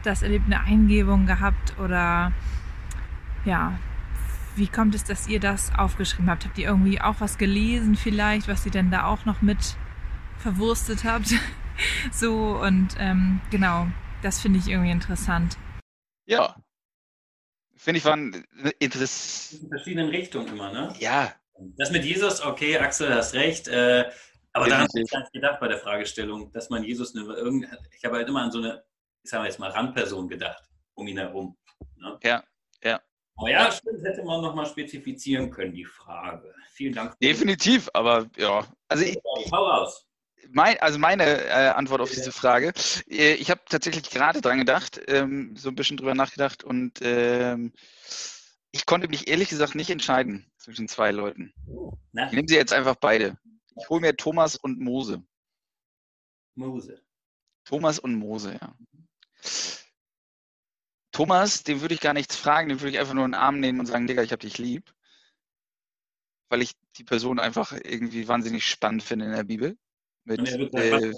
das 0.05 0.23
erlebt, 0.23 0.47
eine 0.47 0.61
Eingebung 0.61 1.27
gehabt? 1.27 1.75
Oder 1.79 2.33
ja, 3.45 3.79
wie 4.59 4.69
kommt 4.69 4.95
es, 4.95 5.05
dass 5.05 5.29
ihr 5.29 5.41
das 5.41 5.73
aufgeschrieben 5.77 6.29
habt? 6.31 6.45
Habt 6.45 6.59
ihr 6.59 6.69
irgendwie 6.69 7.01
auch 7.01 7.17
was 7.21 7.39
gelesen 7.39 7.97
vielleicht, 7.97 8.49
was 8.49 8.67
ihr 8.67 8.73
denn 8.73 8.91
da 8.91 9.07
auch 9.07 9.25
noch 9.25 9.43
mit 9.43 9.77
verwurstet 10.39 11.05
habt? 11.05 11.35
so 12.13 12.59
und 12.61 12.89
ähm, 12.99 13.41
genau, 13.51 13.87
das 14.23 14.41
finde 14.41 14.59
ich 14.59 14.69
irgendwie 14.69 14.91
interessant. 14.91 15.57
Ja, 16.27 16.57
finde 17.77 17.99
ich 17.99 18.05
waren 18.05 18.45
interessant. 18.79 19.63
In 19.63 19.69
verschiedenen 19.69 20.09
Richtungen 20.11 20.49
immer, 20.49 20.73
ne? 20.73 20.93
Ja. 20.99 21.35
Das 21.77 21.91
mit 21.91 22.05
Jesus, 22.05 22.41
okay, 22.41 22.77
Axel, 22.79 23.13
hast 23.15 23.35
recht. 23.35 23.67
Äh, 23.69 24.11
aber 24.53 24.69
daran 24.69 24.89
habe 24.89 25.01
ich 25.01 25.11
gar 25.11 25.21
nicht 25.21 25.33
gedacht 25.33 25.61
bei 25.61 25.69
der 25.69 25.79
Fragestellung, 25.79 26.53
dass 26.53 26.71
man 26.71 26.85
Jesus 26.85 27.15
eine, 27.15 27.25
irgend, 27.35 27.67
ich 27.97 28.05
habe 28.05 28.17
halt 28.17 28.29
immer 28.29 28.43
an 28.43 28.51
so 28.51 28.59
eine, 28.59 28.85
ich 29.23 29.31
sage 29.31 29.47
jetzt 29.47 29.59
mal, 29.59 29.71
Randperson 29.71 30.29
gedacht, 30.29 30.63
um 30.95 31.07
ihn 31.07 31.19
herum. 31.19 31.57
Ne? 31.97 32.19
Ja, 32.23 32.45
ja. 33.39 33.43
Aber 33.43 33.51
ja, 33.51 33.73
stimmt, 33.73 34.03
hätte 34.05 34.23
man 34.25 34.43
nochmal 34.43 34.67
spezifizieren 34.67 35.51
können, 35.51 35.73
die 35.73 35.85
Frage. 35.85 36.55
Vielen 36.73 36.95
Dank. 36.95 37.19
Definitiv, 37.21 37.89
aber 37.95 38.27
ja. 38.37 38.67
Also 38.89 39.05
ich, 39.05 39.19
Hau 39.53 39.65
raus. 39.65 40.07
mein, 40.51 40.79
also 40.81 40.99
meine 40.99 41.25
äh, 41.25 41.69
Antwort 41.71 42.01
auf 42.01 42.11
diese 42.11 42.33
Frage. 42.33 42.73
Äh, 43.09 43.35
ich 43.35 43.51
habe 43.51 43.61
tatsächlich 43.69 44.11
gerade 44.11 44.41
dran 44.41 44.59
gedacht, 44.59 45.01
ähm, 45.09 45.57
so 45.57 45.69
ein 45.71 45.75
bisschen 45.75 45.97
drüber 45.97 46.15
nachgedacht 46.15 46.65
und 46.65 46.99
ähm, 47.03 47.73
ich 48.71 48.87
konnte 48.87 49.09
mich 49.09 49.29
ehrlich 49.29 49.49
gesagt 49.49 49.75
nicht 49.75 49.91
entscheiden 49.91 50.51
zwischen 50.59 50.89
zwei 50.89 51.11
Leuten. 51.11 51.53
Na, 52.13 52.27
Ich 52.27 52.33
nehme 52.33 52.47
sie 52.49 52.57
jetzt 52.57 52.73
einfach 52.73 52.97
beide. 52.97 53.39
Ich 53.81 53.89
hole 53.89 54.01
mir 54.01 54.17
Thomas 54.17 54.57
und 54.57 54.79
Mose. 54.81 55.23
Mose. 56.55 57.03
Thomas 57.65 57.99
und 57.99 58.15
Mose, 58.15 58.59
ja. 58.61 58.75
Thomas, 61.19 61.65
den 61.65 61.81
würde 61.81 61.95
ich 61.95 62.01
gar 62.01 62.15
nichts 62.15 62.37
fragen, 62.37 62.69
den 62.69 62.81
würde 62.81 62.93
ich 62.93 63.01
einfach 63.01 63.13
nur 63.13 63.25
in 63.25 63.33
den 63.33 63.41
Arm 63.41 63.59
nehmen 63.59 63.81
und 63.81 63.87
sagen, 63.87 64.07
Digga, 64.07 64.23
ich 64.23 64.31
hab 64.31 64.39
dich 64.39 64.57
lieb. 64.59 64.95
Weil 66.49 66.63
ich 66.63 66.75
die 66.97 67.03
Person 67.03 67.41
einfach 67.41 67.73
irgendwie 67.73 68.29
wahnsinnig 68.29 68.65
spannend 68.65 69.03
finde 69.03 69.25
in 69.25 69.33
der 69.33 69.43
Bibel. 69.43 69.77
Mit, 70.27 70.39
äh, 70.39 71.13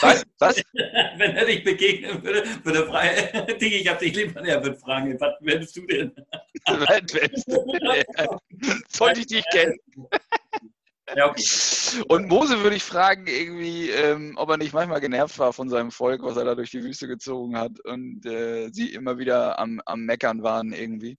was? 0.00 0.24
Was? 0.38 0.56
Wenn 0.72 1.36
er 1.36 1.46
dich 1.46 1.62
begegnen 1.62 2.24
würde, 2.24 2.42
würde 2.64 2.80
er 2.80 2.86
fragen, 2.88 3.46
Digi, 3.60 3.76
ich 3.76 3.88
hab 3.88 4.00
dich 4.00 4.16
lieb, 4.16 4.36
und 4.36 4.46
er 4.46 4.60
wird 4.64 4.80
fragen, 4.80 5.16
was 5.20 5.36
wer 5.38 5.58
bist 5.58 5.76
du 5.76 5.86
denn? 5.86 6.12
Sollte 8.88 9.20
ich 9.20 9.26
dich 9.28 9.44
kennen? 9.52 9.78
Ja, 11.16 11.30
okay. 11.30 11.44
Und 12.08 12.28
Mose 12.28 12.62
würde 12.62 12.76
ich 12.76 12.84
fragen, 12.84 13.26
irgendwie, 13.26 13.90
ähm, 13.90 14.34
ob 14.36 14.50
er 14.50 14.56
nicht 14.56 14.72
manchmal 14.72 15.00
genervt 15.00 15.38
war 15.38 15.52
von 15.52 15.68
seinem 15.68 15.90
Volk, 15.90 16.22
was 16.22 16.36
er 16.36 16.44
da 16.44 16.54
durch 16.54 16.70
die 16.70 16.82
Wüste 16.82 17.06
gezogen 17.06 17.56
hat 17.56 17.80
und 17.80 18.24
äh, 18.24 18.70
sie 18.70 18.92
immer 18.92 19.18
wieder 19.18 19.58
am, 19.58 19.80
am 19.84 20.04
Meckern 20.04 20.42
waren 20.42 20.72
irgendwie. 20.72 21.18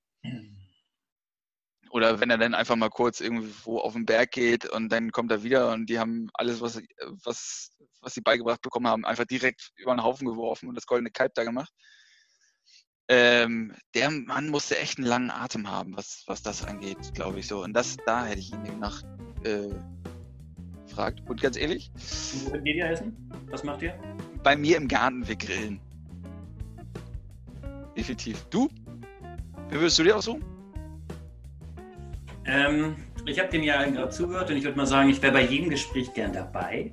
Oder 1.91 2.19
wenn 2.19 2.31
er 2.31 2.39
dann 2.39 2.55
einfach 2.55 2.75
mal 2.75 2.89
kurz 2.89 3.21
irgendwo 3.21 3.77
auf 3.77 3.93
den 3.93 4.05
Berg 4.05 4.31
geht 4.31 4.67
und 4.67 4.89
dann 4.89 5.11
kommt 5.11 5.31
er 5.31 5.43
wieder 5.43 5.71
und 5.71 5.87
die 5.87 5.99
haben 5.99 6.27
alles, 6.33 6.59
was, 6.59 6.81
was, 7.23 7.69
was 8.01 8.13
sie 8.15 8.21
beigebracht 8.21 8.61
bekommen 8.61 8.87
haben, 8.87 9.05
einfach 9.05 9.25
direkt 9.25 9.71
über 9.75 9.93
den 9.93 10.03
Haufen 10.03 10.27
geworfen 10.27 10.69
und 10.69 10.75
das 10.75 10.87
goldene 10.87 11.11
Kalb 11.11 11.35
da 11.35 11.43
gemacht. 11.43 11.71
Ähm, 13.09 13.75
der 13.93 14.09
Mann 14.09 14.49
musste 14.49 14.79
echt 14.79 14.97
einen 14.97 15.05
langen 15.05 15.29
Atem 15.29 15.69
haben, 15.69 15.95
was, 15.95 16.23
was 16.25 16.41
das 16.41 16.65
angeht, 16.65 17.13
glaube 17.13 17.39
ich 17.39 17.47
so. 17.47 17.61
Und 17.61 17.73
das, 17.73 17.97
da 18.07 18.25
hätte 18.25 18.39
ich 18.39 18.51
ihn 18.51 18.63
demnach 18.63 19.03
äh, 19.43 19.69
gefragt. 20.87 21.21
Und 21.27 21.41
ganz 21.41 21.57
ehrlich, 21.57 21.91
Und 22.45 22.53
Wo 22.53 22.63
geht 22.63 22.75
ihr 22.75 22.89
essen? 22.89 23.15
Was 23.49 23.63
macht 23.63 23.81
ihr? 23.81 23.93
bei 24.43 24.55
mir 24.57 24.75
im 24.77 24.87
Garten 24.89 25.25
wir 25.27 25.35
grillen. 25.37 25.79
Definitiv. 27.95 28.43
Du? 28.49 28.69
Wie 29.69 29.75
würdest 29.75 29.97
du 29.99 30.03
dir 30.03 30.17
aussuchen? 30.17 30.43
Ähm, 32.45 32.95
ich 33.25 33.39
habe 33.39 33.49
dem 33.49 33.63
ja 33.63 33.83
gerade 33.85 34.09
zugehört 34.09 34.49
und 34.49 34.57
ich 34.57 34.63
würde 34.63 34.77
mal 34.77 34.85
sagen, 34.85 35.09
ich 35.09 35.21
wäre 35.21 35.31
bei 35.31 35.45
jedem 35.45 35.69
Gespräch 35.69 36.13
gern 36.13 36.33
dabei. 36.33 36.91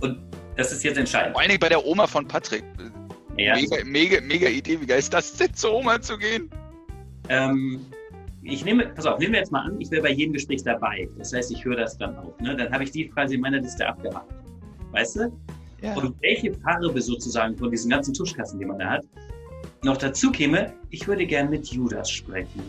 Und 0.00 0.18
das 0.56 0.72
ist 0.72 0.84
jetzt 0.84 0.98
entscheidend. 0.98 1.32
Vor 1.32 1.40
allen 1.40 1.48
Dingen 1.48 1.60
bei 1.60 1.70
der 1.70 1.84
Oma 1.84 2.06
von 2.06 2.28
Patrick. 2.28 2.64
Ja. 3.38 3.54
Mega, 3.54 3.76
mega, 3.84 4.20
mega 4.20 4.48
Idee. 4.48 4.80
Wie 4.80 4.86
geil 4.86 4.98
ist 4.98 5.12
das 5.12 5.32
denn, 5.34 5.52
zur 5.54 5.74
Oma 5.74 6.00
zu 6.00 6.18
gehen? 6.18 6.50
Ähm, 7.28 7.86
ich 8.48 8.64
nehme, 8.64 8.86
pass 8.88 9.06
auf, 9.06 9.18
nehmen 9.18 9.32
wir 9.32 9.40
jetzt 9.40 9.52
mal 9.52 9.62
an, 9.62 9.80
ich 9.80 9.90
wäre 9.90 10.02
bei 10.02 10.12
jedem 10.12 10.32
Gespräch 10.32 10.62
dabei. 10.62 11.08
Das 11.18 11.32
heißt, 11.32 11.50
ich 11.50 11.64
höre 11.64 11.76
das 11.76 11.98
dann 11.98 12.16
auf. 12.16 12.38
Ne? 12.40 12.56
Dann 12.56 12.72
habe 12.72 12.84
ich 12.84 12.90
die 12.90 13.08
quasi 13.08 13.34
in 13.34 13.40
meiner 13.40 13.60
Liste 13.60 13.86
abgehakt. 13.86 14.32
Weißt 14.92 15.16
du? 15.16 15.32
Ja. 15.82 15.94
Und 15.94 16.14
welche 16.22 16.54
Farbe 16.54 17.00
sozusagen 17.02 17.56
von 17.56 17.70
diesen 17.70 17.90
ganzen 17.90 18.14
Tuschkassen, 18.14 18.58
die 18.58 18.64
man 18.64 18.78
da 18.78 18.90
hat, 18.90 19.04
noch 19.82 19.96
dazu 19.96 20.30
käme, 20.30 20.72
ich 20.90 21.06
würde 21.06 21.26
gern 21.26 21.50
mit 21.50 21.66
Judas 21.66 22.10
sprechen. 22.10 22.62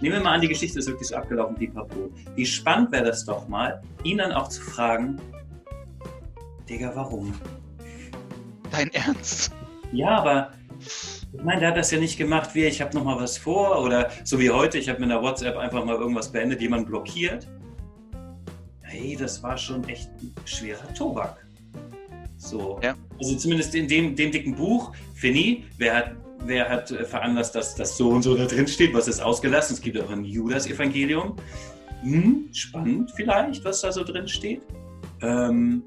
Nehmen 0.00 0.16
wir 0.16 0.22
mal 0.22 0.34
an, 0.34 0.40
die 0.40 0.48
Geschichte 0.48 0.78
ist 0.78 0.88
wirklich 0.88 1.08
so 1.08 1.16
abgelaufen, 1.16 1.56
pipapo. 1.56 2.10
Wie 2.34 2.44
spannend 2.44 2.90
wäre 2.92 3.04
das 3.04 3.24
doch 3.24 3.48
mal, 3.48 3.80
ihn 4.02 4.18
dann 4.18 4.32
auch 4.32 4.48
zu 4.48 4.60
fragen, 4.60 5.20
Digga, 6.68 6.92
warum? 6.94 7.32
Dein 8.70 8.88
Ernst? 8.92 9.52
Ja, 9.92 10.18
aber 10.18 10.50
ich 11.32 11.42
meine, 11.42 11.60
der 11.60 11.70
hat 11.70 11.76
das 11.76 11.90
ja 11.90 11.98
nicht 11.98 12.16
gemacht, 12.16 12.54
wie 12.54 12.64
ich 12.64 12.80
habe 12.80 12.94
noch 12.96 13.04
mal 13.04 13.18
was 13.18 13.38
vor 13.38 13.82
oder 13.82 14.10
so 14.24 14.38
wie 14.38 14.50
heute, 14.50 14.78
ich 14.78 14.88
habe 14.88 15.00
mit 15.00 15.10
einer 15.10 15.22
WhatsApp 15.22 15.56
einfach 15.56 15.84
mal 15.84 15.96
irgendwas 15.96 16.30
beendet, 16.30 16.60
jemand 16.60 16.86
blockiert. 16.86 17.48
Hey, 18.82 19.16
das 19.18 19.42
war 19.42 19.56
schon 19.58 19.86
echt 19.88 20.10
ein 20.22 20.34
schwerer 20.44 20.92
Tobak. 20.94 21.44
So. 22.36 22.78
Ja. 22.82 22.94
Also 23.18 23.36
zumindest 23.36 23.74
in 23.74 23.88
dem, 23.88 24.14
dem 24.14 24.30
dicken 24.30 24.54
Buch, 24.54 24.92
Finny, 25.14 25.64
wer 25.78 25.96
hat, 25.96 26.16
wer 26.44 26.68
hat 26.68 26.90
äh, 26.90 27.04
veranlasst, 27.04 27.54
dass 27.54 27.74
das 27.74 27.96
so 27.96 28.10
und 28.10 28.22
so 28.22 28.36
da 28.36 28.44
drin 28.44 28.68
steht, 28.68 28.92
was 28.94 29.08
ist 29.08 29.20
ausgelassen? 29.20 29.74
Es 29.74 29.80
gibt 29.80 29.98
auch 30.00 30.10
ein 30.10 30.24
Judas-Evangelium. 30.24 31.36
Hm, 32.02 32.48
spannend 32.52 33.12
vielleicht, 33.16 33.64
was 33.64 33.80
da 33.80 33.90
so 33.90 34.04
drin 34.04 34.28
steht. 34.28 34.62
Ähm, 35.22 35.82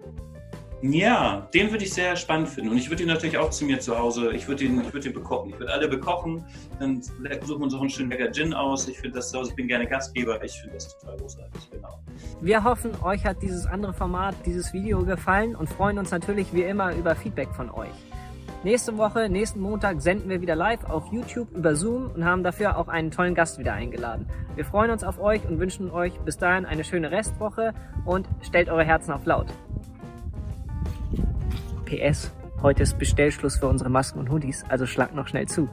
ja, 0.82 1.48
den 1.54 1.72
würde 1.72 1.84
ich 1.86 1.94
sehr 1.94 2.16
spannend 2.16 2.50
finden. 2.50 2.70
Und 2.72 2.78
ich 2.78 2.90
würde 2.90 3.04
ihn 3.04 3.10
natürlich 3.10 3.38
auch 3.38 3.50
zu 3.50 3.66
mir 3.66 3.80
zu 3.80 3.98
Hause, 3.98 4.32
ich 4.32 4.48
würde 4.48 4.64
ihn, 4.64 4.82
ich 4.82 4.94
würde 4.94 5.08
ihn 5.08 5.14
bekochen. 5.14 5.50
Ich 5.50 5.60
würde 5.60 5.74
alle 5.74 5.88
bekochen. 5.88 6.44
Dann 6.80 7.02
suchen 7.02 7.60
wir 7.60 7.64
uns 7.64 7.74
auch 7.74 7.82
einen 7.82 7.90
schönen 7.90 8.12
lecker 8.12 8.32
Gin 8.32 8.54
aus. 8.54 8.88
Ich 8.88 9.00
finde 9.00 9.18
das 9.18 9.32
so, 9.32 9.42
ich 9.44 9.56
bin 9.56 9.68
gerne 9.68 9.88
Gastgeber. 9.88 10.44
Ich 10.44 10.60
finde 10.60 10.76
das 10.76 10.98
total 10.98 11.18
großartig, 11.18 11.72
genau. 11.72 12.00
Wir 12.42 12.64
hoffen, 12.64 12.92
euch 13.04 13.26
hat 13.26 13.42
dieses 13.42 13.66
andere 13.66 13.94
Format, 13.94 14.36
dieses 14.46 14.74
Video 14.74 15.04
gefallen 15.04 15.56
und 15.56 15.68
freuen 15.68 15.98
uns 15.98 16.12
natürlich 16.12 16.54
wie 16.54 16.64
immer 16.64 16.94
über 16.96 17.16
Feedback 17.16 17.50
von 17.56 17.70
euch. 17.72 17.90
Nächste 18.64 18.98
Woche, 18.98 19.30
nächsten 19.30 19.60
Montag 19.62 20.02
senden 20.02 20.30
wir 20.30 20.42
wieder 20.42 20.56
live 20.56 20.84
auf 20.86 21.12
YouTube 21.12 21.52
über 21.56 21.76
Zoom 21.76 22.12
und 22.12 22.26
haben 22.26 22.44
dafür 22.44 22.78
auch 22.78 22.88
einen 22.88 23.12
tollen 23.12 23.36
Gast 23.36 23.60
wieder 23.60 23.74
eingeladen. 23.74 24.28
Wir 24.56 24.66
freuen 24.66 24.92
uns 24.92 25.04
auf 25.04 25.20
euch 25.20 25.48
und 25.48 25.60
wünschen 25.60 25.92
euch 25.92 26.20
bis 26.22 26.38
dahin 26.38 26.66
eine 26.66 26.84
schöne 26.84 27.12
Restwoche 27.12 27.74
und 28.06 28.28
stellt 28.42 28.70
eure 28.70 28.84
Herzen 28.84 29.12
auf 29.12 29.26
laut. 29.26 29.48
PS, 31.88 32.32
heute 32.62 32.84
ist 32.84 33.00
Bestellschluss 33.00 33.56
für 33.56 33.68
unsere 33.68 33.90
Masken 33.90 34.20
und 34.20 34.30
Hoodies, 34.30 34.66
also 34.68 34.86
schlagt 34.86 35.16
noch 35.16 35.30
schnell 35.30 35.48
zu. 35.48 35.70